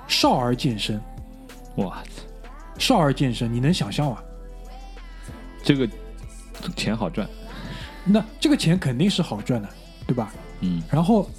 [0.09, 0.99] 少儿健身，
[1.78, 2.03] 哇，
[2.78, 4.18] 少儿健身，你能想象吗？
[5.63, 5.88] 这个
[6.76, 7.28] 钱好赚，
[8.03, 9.70] 那这个钱肯定是好赚的，
[10.08, 10.34] 对吧？
[10.62, 11.30] 嗯，然后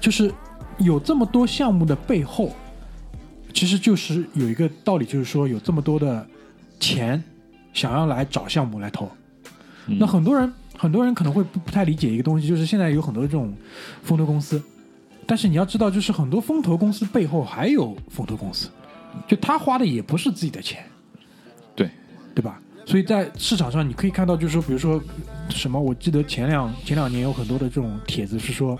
[0.00, 0.32] 就是
[0.78, 2.52] 有这么多项目的背后，
[3.52, 6.26] 其实就是有一个道理，就是说有这么多的
[6.78, 7.22] 钱
[7.72, 9.10] 想要来找项目来投。
[9.86, 13.52] 嗯那很多人很多人可能会不不太理解一个东西，就是现在有很多这种
[14.02, 14.62] 风投公司，
[15.26, 18.68] 但是你要知道，就是很多风投公司背后还有风投公司，
[19.26, 20.84] 就他花的也不是自己的钱，
[21.74, 21.90] 对，
[22.34, 22.60] 对吧？
[22.90, 25.00] 所以在市场上你可以看到，就是说，比如说
[25.48, 28.76] 什么，我记得前两前两年有很多的这种帖子是说，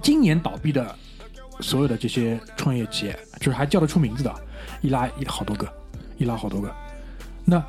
[0.00, 0.94] 今年倒闭的
[1.58, 4.32] 所有的这些创业企业，就是还叫得出名字的，
[4.82, 5.68] 一拉一好多个，
[6.16, 6.72] 一拉好多个。
[7.44, 7.60] 那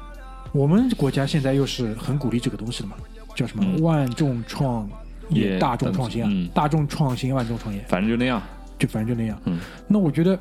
[0.52, 2.96] 我们国家现在又是很鼓励这个东西的嘛，
[3.34, 4.88] 叫什么嗯万众创
[5.30, 8.40] 业、业大众创新啊，嗯大众创新、万众创业，反正就那样。
[8.78, 9.42] 就反正就那样。
[9.46, 10.38] 嗯，那我觉得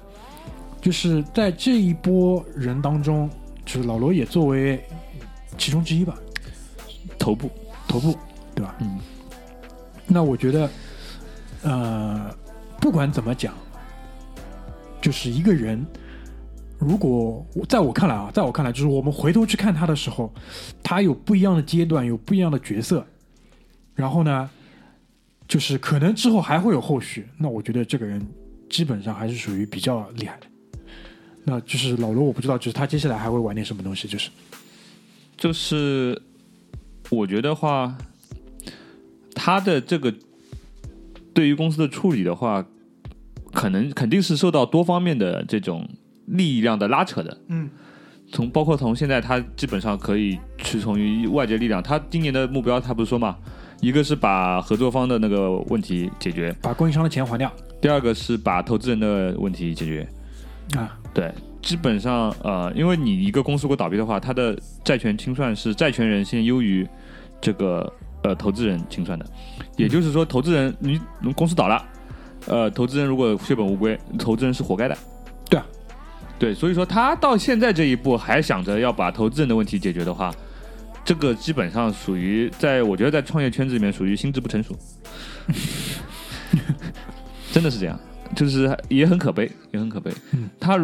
[0.83, 3.31] 就是在这一波人当中，
[3.67, 4.83] 就是老罗也作为
[5.59, 6.17] 其中之一吧，
[7.19, 7.51] 头部，
[7.89, 8.17] 头部，
[8.55, 8.75] 对吧？
[8.81, 8.99] 嗯，
[10.07, 10.71] 那我觉得，
[11.63, 12.35] 呃，
[12.81, 13.53] 不管怎么讲，
[15.03, 15.85] 就是一个人，
[16.79, 20.33] 如果在我看来啊，在我看来，就是我们回头去看他的时候，
[20.83, 23.05] 他有不一样的阶段，有不一样的角色，
[23.95, 24.49] 然后呢，
[25.49, 27.29] 就是可能之后还会有后续。
[27.37, 28.25] 那我觉得这个人
[28.71, 30.47] 基本上还是属于比较厉害的。
[31.49, 34.31] 那就是老罗，我不知道，就是他接下来还会玩点什么东西，就是
[35.37, 36.21] 就是
[37.09, 37.97] 我觉得话，
[39.33, 40.13] 他的这个
[41.33, 42.67] 对于公司的处理的话，
[43.53, 45.89] 可能肯定是受到多方面的这种
[46.25, 47.39] 力量的拉扯的。
[47.47, 47.71] 嗯，
[48.33, 51.81] 从包括从现在他基本上可以屈从于外界力量。
[51.81, 53.39] 他今年的目标他不是说嘛，
[53.81, 60.09] 一个是把合作方的那个问题解决，把供应商的钱还掉第二个是把投资人的问题解决。
[60.75, 60.99] 啊。
[61.15, 66.87] 对，基本上呃，因为你一个公司如果倒闭的话，它的债权清算是债权人先优于
[67.41, 67.91] 这个
[68.23, 69.25] 呃投资人清算的，
[69.77, 71.83] 也就是说，投资人你你公司倒了，
[72.47, 74.99] 呃，投资人如果血本无归，投资人是活该的。
[75.49, 75.67] 对啊，
[76.39, 80.35] 对，所以说他到现在这一步还想着要把投资人的问题解决的话，
[81.03, 84.77] 这个基本上属于在我觉得在创业圈子里面属于心智不成熟，
[87.53, 87.99] 真的是这样，
[88.35, 90.11] 就是也很可悲，也很可悲。
[90.33, 90.77] 嗯，他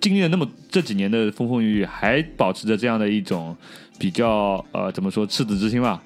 [0.00, 3.56] 经历了那么这几年的风风雨雨，还保持着这样的一种
[3.98, 6.02] 比较呃怎么说赤子之心吧，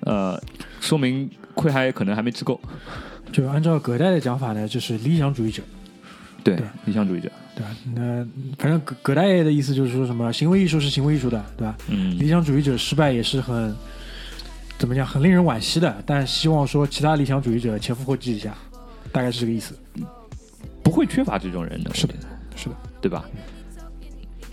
[0.00, 0.40] 呃，
[0.80, 2.60] 说明亏还可能还没吃够。
[3.32, 5.62] 就按照葛代的讲法呢，就是理想主义者，
[6.44, 7.30] 对对，理想主义者。
[7.56, 7.70] 对吧？
[7.94, 8.26] 那
[8.58, 11.76] 反正葛葛大爷的意思就是说什么行为艺术是行为艺术的，对吧？
[11.88, 13.72] 嗯理想主义者失败也是很
[14.76, 16.02] 怎么讲，很令人惋惜的。
[16.04, 18.52] 但希望说其他理想主义者前赴后继一下，
[19.14, 19.78] 大概是这个意思。
[20.82, 22.14] 不会缺乏这种人的，是的
[22.54, 23.24] 是的，对吧？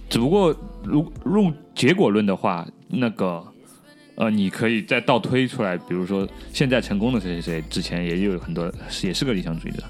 [0.09, 3.43] 只不过如用结果论的话，那个
[4.15, 8.71] 呃，你可以再倒推出来，比如说现在成功的谁谁谁，之前也有很多
[9.03, 9.83] 也是个理想主义者，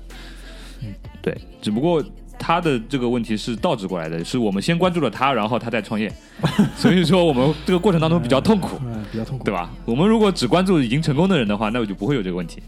[0.82, 2.04] 嗯，对，只不过
[2.40, 6.12] 他的这个问题是倒置过来的，是我们先关注了他，然后他再创业，
[6.76, 9.70] 所以说我们这个过程当中比较痛苦，嗯， 比较痛苦，对吧？
[9.86, 12.64] 我们如果只关注已经成功的人的话，那我就不会有这个问题。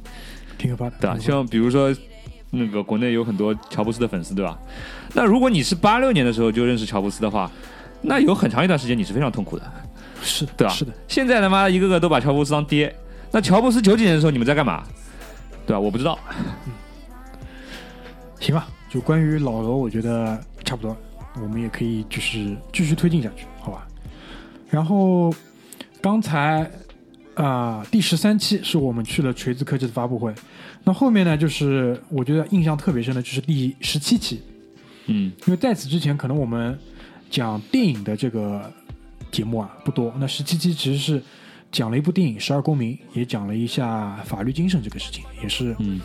[0.58, 1.18] 挺可怕的，对吧？
[1.20, 1.94] 像比如说，
[2.50, 4.58] 那个国内有很多乔布斯的粉丝，对吧？
[5.14, 7.50] 那如果你是八六年的时候就认识乔布斯的话，
[8.02, 9.72] 那有很长一段时间你是非常痛苦的，
[10.22, 10.74] 是的，对吧？
[10.74, 12.94] 是的，现在他妈一个个都把乔布斯当爹，
[13.32, 14.84] 那乔布斯九几年的时候你们在干嘛？
[15.66, 15.80] 对吧？
[15.80, 16.18] 我不知道。
[16.66, 16.74] 嗯
[18.40, 18.68] 行吧。
[18.90, 20.96] 就关于老罗，我觉得差不多，
[21.42, 23.88] 我们也可以就是继续推进下去，好吧？
[24.70, 25.34] 然后
[26.00, 26.70] 刚才
[27.36, 30.34] 啊、第十三期是我们去了锤子科技的发布会，
[30.84, 34.42] 那后面呢，就是我觉得印象特别深的就是第十七期，
[35.08, 36.78] 嗯因为在此之前，可能我们
[37.30, 38.72] 讲电影的这个
[39.32, 40.14] 节目啊不多。
[40.20, 41.22] 那十七期其实是
[41.72, 46.00] 讲了一部电影《十二公民》，也讲了一下法律精神这个事情，也是嗯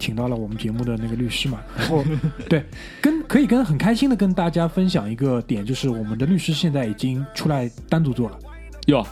[0.00, 1.60] 请到了我们节目的那个律师嘛。
[1.78, 2.04] 然后
[2.48, 2.64] 对，
[3.00, 8.38] 跟可以跟很开心的跟大家分享一个点，就是我们的律师现在已经出来单独做了。
[8.86, 9.06] 哟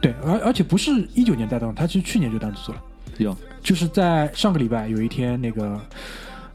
[0.00, 2.82] 对，而而且不是一九年带动，他其实去年就单独做了。
[3.18, 5.80] 有，就是在上个礼拜有一天，那个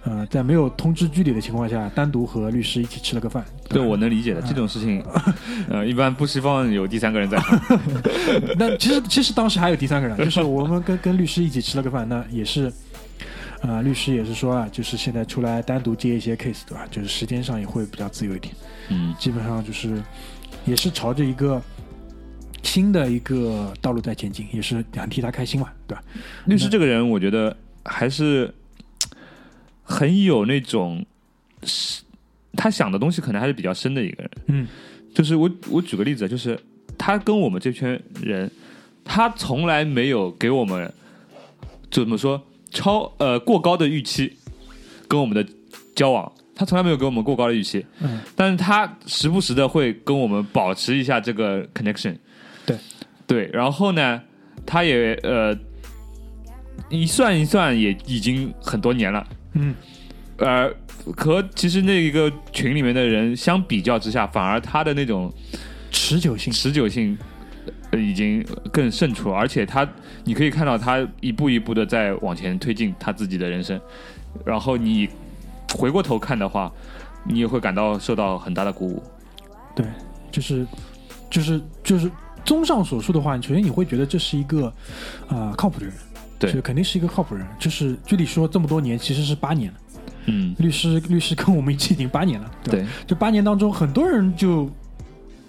[0.05, 3.43] 呃，在没有通知具体的情况下，单独和律师一起吃了个饭。
[3.69, 5.03] 对吧我能理解的，这种事情，
[5.69, 7.59] 呃，一般不希望有第三个人在场。
[8.57, 12.71] 那其实其实当时还有第三个人，就是我们跟跟律师一起吃了个饭，那也是，
[13.61, 16.85] 啊、律师也是说啊，就是现在出来单独接一些 case，对吧？
[16.91, 18.53] 就是时间上也会比较自由一点，
[18.89, 20.01] 嗯基本上就是
[20.65, 21.61] 也是朝着一个
[22.63, 26.03] 新的一个道路在前进，也是很替他开心嘛，对吧？
[26.45, 28.51] 律师这个人，我觉得还是
[29.83, 31.05] 很有那种，
[32.55, 34.31] 他想的东西可能还是比较深的一个人。
[34.47, 34.67] 嗯
[35.13, 36.59] 就是我我举个例子，就是
[36.97, 38.49] 他跟我们这圈人，
[39.05, 40.91] 他从来没有给我们
[41.91, 44.35] 怎么说超呃过高的预期，
[45.07, 45.47] 跟我们的
[45.93, 52.17] 交往，他从来没有给我们过高的预期，嗯，但是他时不时的会跟我们保持一下这个 connection，
[53.27, 54.21] 对对，然后呢，
[54.65, 55.57] 他也呃
[56.89, 59.75] 一算一算也已经很多年了，嗯。
[60.37, 60.67] 呃，
[61.15, 65.31] 和其实那一个群里面的人相比较之下，反而他的那种
[65.91, 67.15] 持久性，持久性
[67.91, 69.87] 呃已经更胜出，而且他
[70.23, 73.79] 你可以看到他一步一步的在往前推进他自己的人生，
[74.43, 75.07] 然后你
[75.75, 76.69] 回过头看的话，
[77.25, 79.03] 你也会感到受到很大的鼓舞。
[79.75, 79.85] 对，
[80.31, 80.65] 就是
[81.29, 82.09] 就是就是
[82.45, 84.65] 综上所述的话，首先你会觉得这是一个
[85.27, 85.95] 啊、呃靠谱的人，
[86.39, 86.51] 对。
[86.51, 87.45] 就肯定是一个靠谱人。
[87.59, 89.77] 就是据理说这么多年其实是八年了，
[90.25, 92.85] 嗯，律师律师跟我们一起已经八年了，对吧？
[92.85, 93.05] 对。
[93.07, 94.69] 这八年当中，很多人就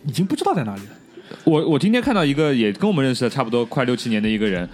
[0.05, 0.88] 已经不知道在哪里了。
[1.45, 4.68] 我我今天看到一个也跟我们认识的差不多快六七年的一个人，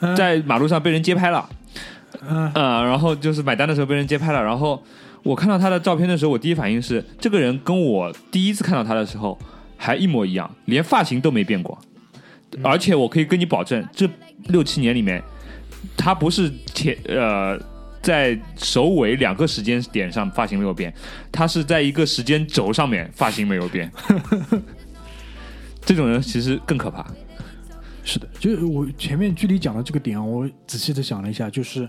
[0.00, 1.48] 嗯在马路上被人街拍了，
[2.22, 4.82] 嗯嗯，然后就是买单的时候被人街拍了，然后
[5.22, 9.36] 我看到他的照片的时候，我第一反应是这个人跟我第一次看到他的时候
[9.78, 11.78] 还一模一样，连发型都没变过，
[12.62, 14.06] 而且我可以跟你保证，这
[14.48, 15.22] 六七年里面，
[15.96, 17.58] 他不是前呃
[18.02, 20.92] 在首尾两个时间点上发型没有变，
[21.30, 23.90] 他是在一个时间轴上面发型没有变，
[25.86, 27.06] 这种人其实更可怕。
[28.04, 31.88] 是的，就是我前面具体讲的这个点啊，我仔细的想了一下，就是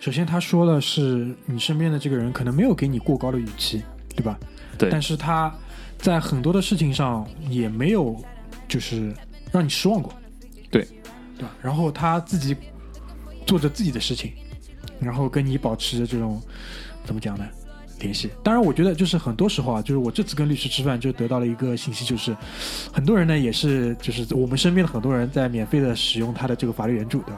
[0.00, 3.80] 首先他说了是你身边的这个人可能没有给你过高的预期，
[4.16, 4.36] 对吧？
[4.76, 5.54] 对但是他
[6.02, 8.20] 在很多的事情上也没有
[8.66, 9.14] 就是
[9.52, 10.12] 让你失望过，
[10.68, 10.82] 对
[11.38, 11.54] 对吧？
[11.62, 12.56] 然后他自己
[13.46, 14.32] 做着自己的事情，
[14.98, 16.42] 然后跟你保持着这种
[17.04, 17.46] 怎么讲呢？
[18.00, 18.28] 联系。
[18.42, 22.36] 当然，我觉得就是很多时候啊，就是我这次跟律师吃饭就得到了一个信息，就是
[22.92, 27.22] 很多人呢也是就是我们身边的很多人在免费的使用他的这个法律援助，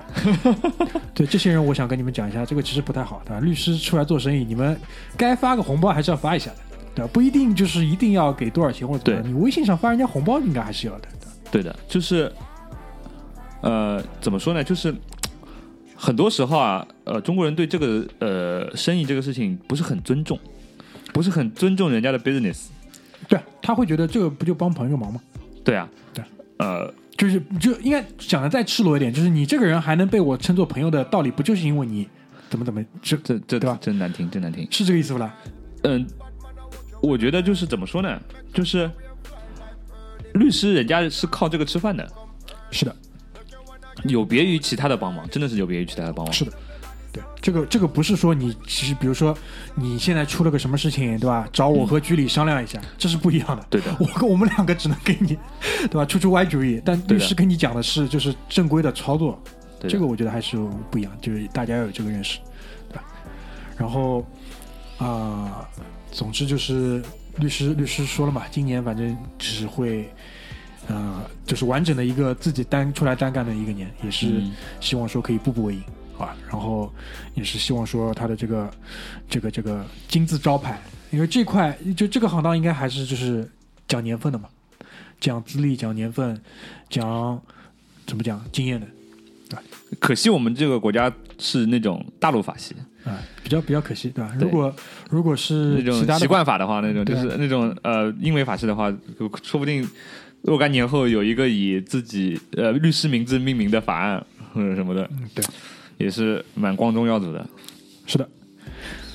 [0.43, 0.73] 对吧？
[1.13, 3.41] 对这些人，我想跟你们讲一下，这个其实不太好，对吧？
[3.41, 4.75] 律师出来做生意，你们
[5.19, 6.57] 该发个红包还是要发一下的，
[6.95, 7.11] 对吧？
[7.13, 11.09] 不一定就是一定要给多少钱或者怎么样对你微信上发人家红包应该还是要的，
[11.51, 12.33] 对对的，就是，
[13.63, 14.63] 呃，怎么说呢？
[14.63, 14.95] 就是
[15.97, 20.39] 很多时候啊，呃，中国人对这个呃生意这个事情不是很尊重，
[21.13, 22.67] 不是很尊重人家的 business。
[23.27, 25.21] 对，他会觉得这个不就帮朋友忙吗？
[25.65, 26.23] 对啊，对，
[26.59, 32.07] 呃，就是就应该讲的再赤裸一点，就是你这个人还能被我称作朋友的道理，不就是因为你
[32.51, 34.69] 怎么怎么这这这对吧真难听，真难听。
[34.71, 35.35] 是这个意思不啦？
[35.85, 36.07] 嗯，
[37.05, 38.21] 我觉得就是怎么说呢，
[38.53, 38.91] 就是
[40.35, 42.09] 律师人家是靠这个吃饭的，
[42.71, 42.95] 是的，
[44.05, 46.33] 有别于其他的帮忙，真的是有别于其他的帮忙。
[46.33, 46.53] 是的，
[47.13, 49.37] 对，这个这个不是说你其实比如说
[49.75, 51.49] 你现在出了个什么事情，对吧？
[51.53, 53.65] 找我和局里商量一下，这是不一样的。
[53.71, 55.39] 对的我跟我们两个只能给你，
[55.83, 56.05] 对吧？
[56.05, 59.41] 出出歪主意，但律师跟你讲的是就是正规的操作，
[59.79, 60.57] 对这个我觉得还是
[60.91, 62.39] 不一样，就是大家要有这个认识，
[62.89, 63.05] 对吧？
[63.77, 64.27] 然后
[64.99, 65.69] 啊、
[66.15, 67.03] 总之就是
[67.37, 70.09] 律师律师说了嘛，今年反正只会。
[70.87, 74.53] 呃，就是完整的一个自己单出来单干的一个年，也是嗯
[74.83, 76.37] 希望说可以步步为营，好吧？
[76.47, 76.93] 然后
[77.35, 78.71] 也是希望说他的这个
[79.27, 80.79] 这个这个金字招牌，
[81.11, 83.51] 因为这块就这个行当应该还是就是
[83.89, 84.47] 讲年份的嘛，
[85.19, 86.39] 讲资历、讲年份、
[86.91, 87.41] 讲
[88.07, 88.87] 怎么讲经验的
[89.99, 94.35] 可惜我们这个国家是那种大陆法系，啊、比较比较可惜，对吧？
[94.39, 94.75] 如果
[95.15, 99.89] 如果是那种习惯法的话，那种就是那种呃英美法系的话，就说不定
[100.43, 104.21] 若干年后有一个以自己呃律师名字命名的法案
[104.53, 105.45] 或者什么的，嗯，对，
[105.99, 107.47] 也是蛮光宗耀祖的。
[108.07, 108.29] 是的。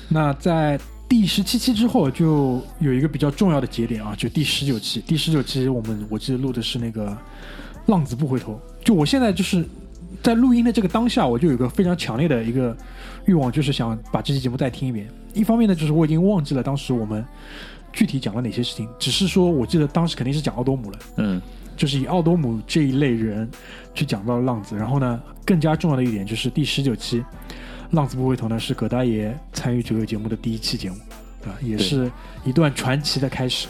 [0.08, 5.02] 那在第十七期之后，就有一个比较重要的节点啊，就第十九期。
[5.02, 7.14] 第十九期我们我记得录的是那个
[7.88, 8.58] “浪子不回头”。
[8.82, 9.62] 就我现在就是
[10.22, 12.74] 在录音的这个当下，我就有一个非常强烈的一个
[13.26, 15.06] 欲望，就是想把这期节目再听一遍。
[15.34, 17.24] 一方面呢，就是我已经忘记了当时我们
[17.92, 20.98] 具体讲了哪些事情，只是说我记得当时肯定是讲奥多姆了。
[21.16, 21.40] 嗯，
[21.76, 23.48] 就是以奥多姆这一类人
[23.94, 27.20] 去讲到了浪子，然后呢，更加重要的一点就是第十九期
[27.90, 30.96] 《浪子不回头》呢是葛大爷参与这个节目的第一期节目，
[31.42, 31.58] 对吧？
[31.62, 32.10] 也是
[32.44, 33.66] 一段传奇的开始，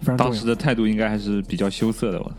[0.00, 0.44] 非常当时。
[0.46, 2.32] 的态度应该还是比较羞涩的吧，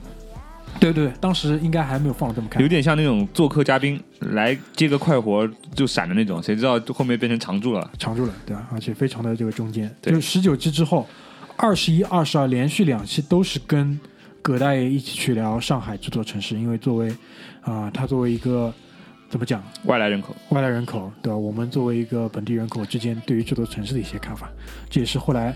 [0.79, 2.67] 对对对，当时应该还没有放的这么开有。
[2.67, 7.91] 点像那种做客嘉宾来接个快活就闪的那种，谁知道后面变成常驻了。
[7.97, 8.67] 常驻了，对吧？
[8.71, 11.07] 而且非常的这个中间，对就是十九期之后，
[11.55, 13.99] 二十一、二十二连续两期都是跟
[14.41, 17.15] 葛大爷一起去聊上海这座城市，因为作为
[17.61, 18.71] 啊、他作为一个
[19.29, 21.37] 怎么讲外来人口，外来人口，对吧？
[21.37, 24.49] 我们作为一个本地人口之间对于这座城市的一些看法，
[24.89, 25.55] 这也是后来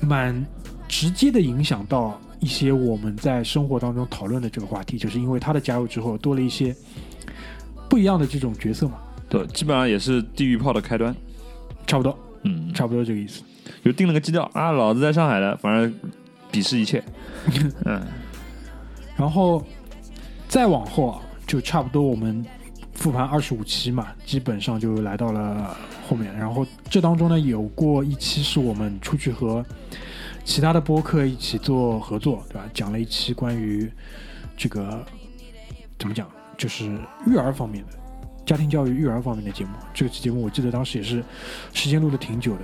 [0.00, 0.46] 蛮
[0.86, 6.74] 直接的影响到一些我们在生活当中讨论的这个话题，就是因为他的加入之后，多了一些
[7.88, 8.94] 不一样的这种角色嘛，
[9.28, 11.14] 对，基本上也是地狱炮的开端。
[11.86, 13.42] 差不多，嗯，差不多这个意思。
[13.84, 15.92] 就定了个基调啊，老子在上海的，反正
[16.52, 17.02] 鄙视一切。
[17.84, 18.00] 嗯，
[19.16, 19.64] 然后
[20.46, 22.44] 再往后啊，就差不多我们
[22.94, 25.76] 复盘二十五期嘛，基本上就来到了
[26.08, 26.32] 后面。
[26.36, 29.64] 然后这当中呢，有过一期是我们出去和
[30.44, 32.64] 其他的播客一起做合作，对吧？
[32.74, 33.90] 讲了一期关于
[34.56, 35.04] 这个
[35.98, 37.92] 怎么讲，就是育儿方面的。
[38.46, 41.22] 家庭教育、育儿方面的节目，这个期节目我记得当时也是
[41.72, 42.62] 时间录的挺久的，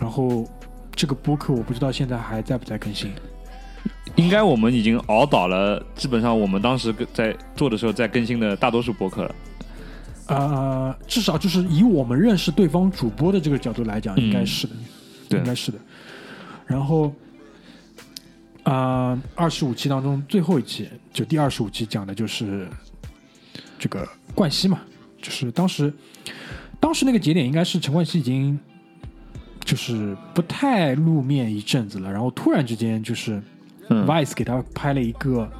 [0.00, 0.48] 然后
[0.92, 3.12] 这个播客我不知道现在还在不在更新，
[4.16, 9.34] 应该我们已经熬倒了，基本上我们当时在做的时候在更新的大多数播客了。
[10.28, 14.72] 呃，至少就是以我们认识对方主播的这个角度来讲，嗯应该是的，
[15.28, 15.78] 对应该是的。
[16.70, 17.12] 然后，
[18.62, 22.68] 啊，二十五期当中最后一期，就第二十五期讲的就是
[23.76, 24.80] 这个冠希嘛，
[25.20, 25.92] 就是当时
[26.78, 28.56] 当时那个节点应该是陈冠希已经
[29.64, 33.42] 就是不太露面一阵子了，然后突然之间就是
[33.88, 35.50] 嗯 Vice 给他拍了一个，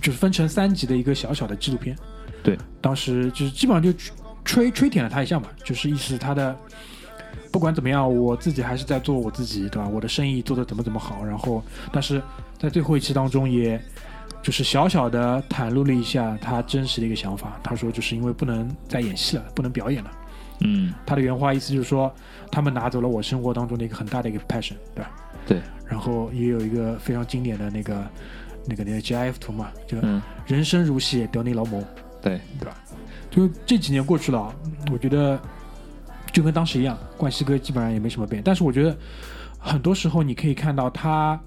[0.00, 1.94] 就是分成三集的一个小小的纪录片。
[2.42, 3.92] 对，当时就是基本上就
[4.46, 6.58] 吹吹舔了他一下嘛，就是意思他的
[7.54, 9.88] 不管怎么样，我自己还是在做我自己，对吧？
[9.88, 12.20] 我的生意做的怎么怎么好，然后但是
[12.58, 13.80] 在最后一期当中也。
[14.42, 17.58] 就是小小的袒露了一下他真实的一个想法。
[17.62, 20.10] 他说，就是因为不能再演戏了，不能表演了。
[20.60, 22.12] 嗯，他的原话意思就是说，
[22.50, 25.10] 他们拿走了我生活当中的一个很大的一个 passion，对吧？
[25.46, 25.62] 对。
[25.86, 28.06] 然后也有一个非常经典的那个
[28.66, 31.82] 那个那个 GIF 图嘛，就嗯，人生如戏，得你老母，
[32.20, 32.76] 对，对吧？
[33.30, 34.54] 就这几年过去了啊，
[34.92, 35.40] 我觉得
[36.34, 38.42] 就跟当时一样，冠希哥基本上也没什么变。
[38.44, 38.94] 但是我觉得
[39.56, 41.40] 很多时候你可以看到他，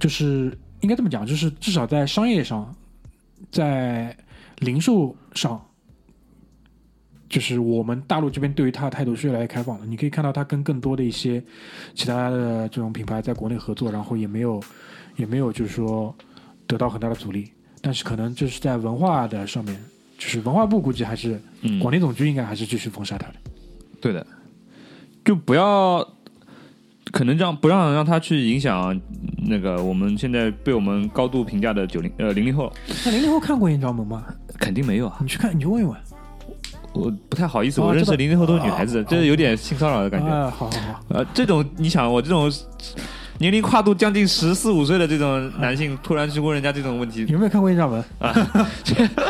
[0.00, 2.74] 就是应该这么讲，就是至少在商业上，
[3.52, 4.16] 在
[4.60, 5.62] 零售上，
[7.28, 9.84] 就是我们大陆这边对于他的态度是越来越开放了。
[9.84, 11.44] 你可以看到他跟更多的一些
[11.94, 14.62] 其他的这种品牌在国内合作，然后也没有
[15.16, 16.16] 也没有就是说
[16.66, 17.52] 得到很大的阻力。
[17.82, 19.78] 但是可能就是在文化的上面，
[20.16, 23.34] 就是文化部估计还是嗯，广电总局应该还是继续封杀他的。
[24.00, 24.26] 对的，
[25.24, 26.06] 就不要
[27.12, 28.98] 可能让不让让他去影响
[29.48, 32.72] 那个我们现在被我们高度评价的九零呃零零后，
[33.04, 34.24] 那零零后看过艳照门吗？
[34.58, 35.96] 肯定没有啊，你去看，你去问一问。
[36.92, 40.26] 我不太好意思，哦我认识零零后都是女孩子，这有点性骚扰的感觉。
[40.28, 42.50] 啊，好好好，呃，这种你想，我这种
[43.38, 48.02] 年龄跨度将近十四五岁的这种男性，突然去问人家这种问题，有没有看过艳照门？
[48.18, 48.32] 啊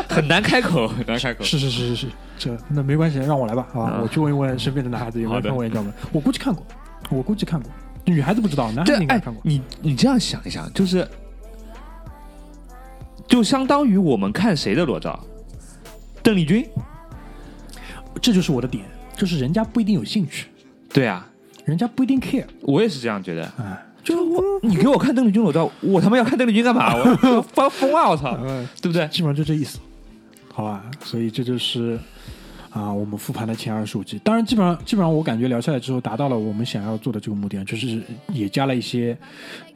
[0.07, 1.43] 很难开口，很难开口。
[1.43, 5.93] 是是是是是，这那没关系，让我来吧，好吧，啊我去问一问身边的男孩子有没有看过艳照门。
[6.11, 6.65] 我估计看过，
[7.09, 7.69] 我估计看过，
[8.05, 9.41] 女孩子不知道，男孩这哎子应该看过，。
[9.43, 11.05] 你你这样想一想，就是
[13.27, 15.19] 就相当于我们看谁的裸照，
[16.23, 16.65] 邓丽君，
[18.21, 18.85] 这就是我的点，
[19.17, 20.47] 就是人家不一定有兴趣，
[20.93, 21.27] 对啊，
[21.65, 23.43] 人家不一定 care 我也是这样觉得。
[23.43, 23.83] 啊。
[24.07, 26.95] 就我，你给我看邓丽君裸照， 我他妈要看邓丽君干嘛？
[26.95, 27.03] 我
[27.35, 28.09] 我发疯啊！
[28.09, 29.05] 我操，嗯，对不对？
[29.09, 29.79] 基本上就这意思，
[30.53, 30.81] 好吧？
[31.03, 31.99] 所以这就是
[32.69, 34.17] 啊，我们复盘的前二十五集。
[34.23, 38.01] 当然，基本上基本上我感觉聊下来之后，达到了我们想要做的这个目的，就是
[38.31, 39.17] 也加了一些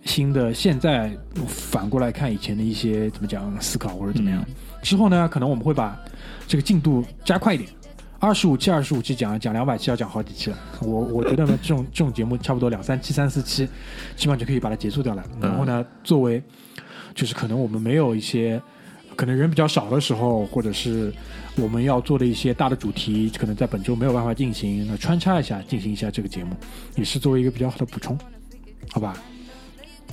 [0.05, 1.11] 新的，现在
[1.45, 4.41] 反过来看以前的一些怎么讲思考或者怎么样。
[4.81, 5.99] 之后呢，可能我们会把
[6.47, 7.69] 这个进度加快一点。
[8.21, 10.57] 二十五期，二十五期讲讲两百期，要讲好几期了。
[10.79, 13.65] 我我觉得呢，这种这种节目差不多两三期、三四期，
[14.15, 15.23] 基本上就可以把它结束掉了。
[15.41, 16.41] 然后呢，作为
[17.15, 18.61] 就是可能我们没有一些
[19.15, 21.11] 可能人比较少的时候，或者是
[21.55, 26.55] 我们要做的一些大的主题，可能在本周没有办法进行，那穿插一下进行一下这个节目，
[26.95, 28.15] 也是作为一个比较好的补充，
[28.91, 29.17] 好吧？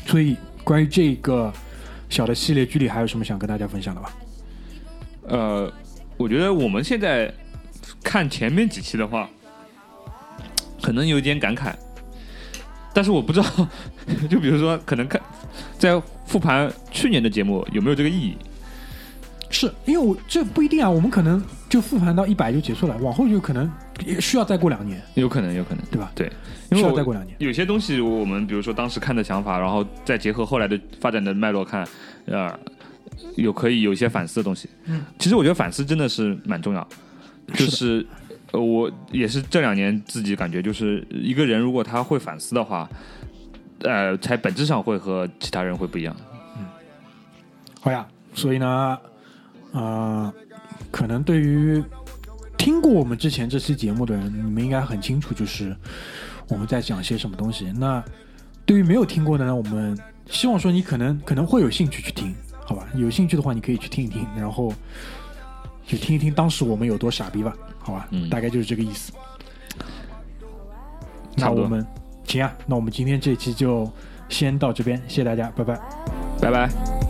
[0.06, 0.34] 所以
[0.64, 1.52] 关于这个
[2.08, 4.16] 小的系列剧里，还有什么想跟大家分享的吧？
[5.28, 5.70] 呃，
[6.16, 7.30] 我觉得我们现在
[8.02, 9.28] 看前面几期的话，
[10.82, 11.74] 可能有点感慨，
[12.94, 13.46] 但是我不知道，
[14.28, 15.20] 就比如说，可能看
[15.78, 18.36] 在复盘去年的节目有没有这个意义？
[19.50, 23.70] 是因为我这不一定啊，我们可能就复盘到一百就结束了，往后就可能
[24.04, 26.12] 也需要再过两年，有可能，有可能，对吧？
[26.14, 26.30] 对，
[26.70, 27.34] 因需为需要再过两年。
[27.38, 31.88] 有些东西我们比如说当时看的想法，然后再结合后来的发展的脉络看，
[32.26, 32.52] 呃，
[33.36, 34.68] 有可以有一些反思的东西。
[34.84, 36.86] 嗯，其实我觉得反思真的是蛮重要，
[37.54, 38.06] 就是
[38.52, 42.88] 呃，我也是这两年自己感觉，就是一个人如果他会反思的话，
[43.80, 46.14] 呃，才本质上会和其他人会不一样。
[46.56, 46.64] 嗯
[47.80, 48.98] 好呀，所以呢，
[49.72, 50.32] 呃，
[50.90, 51.82] 可能对于
[52.56, 55.74] 听过我们之前这期节目的人，你们应该很清楚，就是
[56.48, 57.72] 我们在讲些什么东西。
[57.72, 58.04] 那
[58.66, 59.96] 对于没有听过的呢，我们
[60.26, 62.34] 希望说你可能可能会有兴趣去听，
[62.66, 62.86] 好吧？
[62.94, 64.74] 有兴趣的话，你可以去听一听，然后
[65.88, 68.06] 就听一听当时我们有多傻逼吧，好吧？
[68.10, 69.10] 嗯大概就是这个意思。
[71.34, 71.84] 那我们
[72.24, 73.90] 行啊，那我们今天这期就
[74.28, 75.80] 先到这边，谢谢大家，拜拜。
[76.40, 77.07] 拜拜。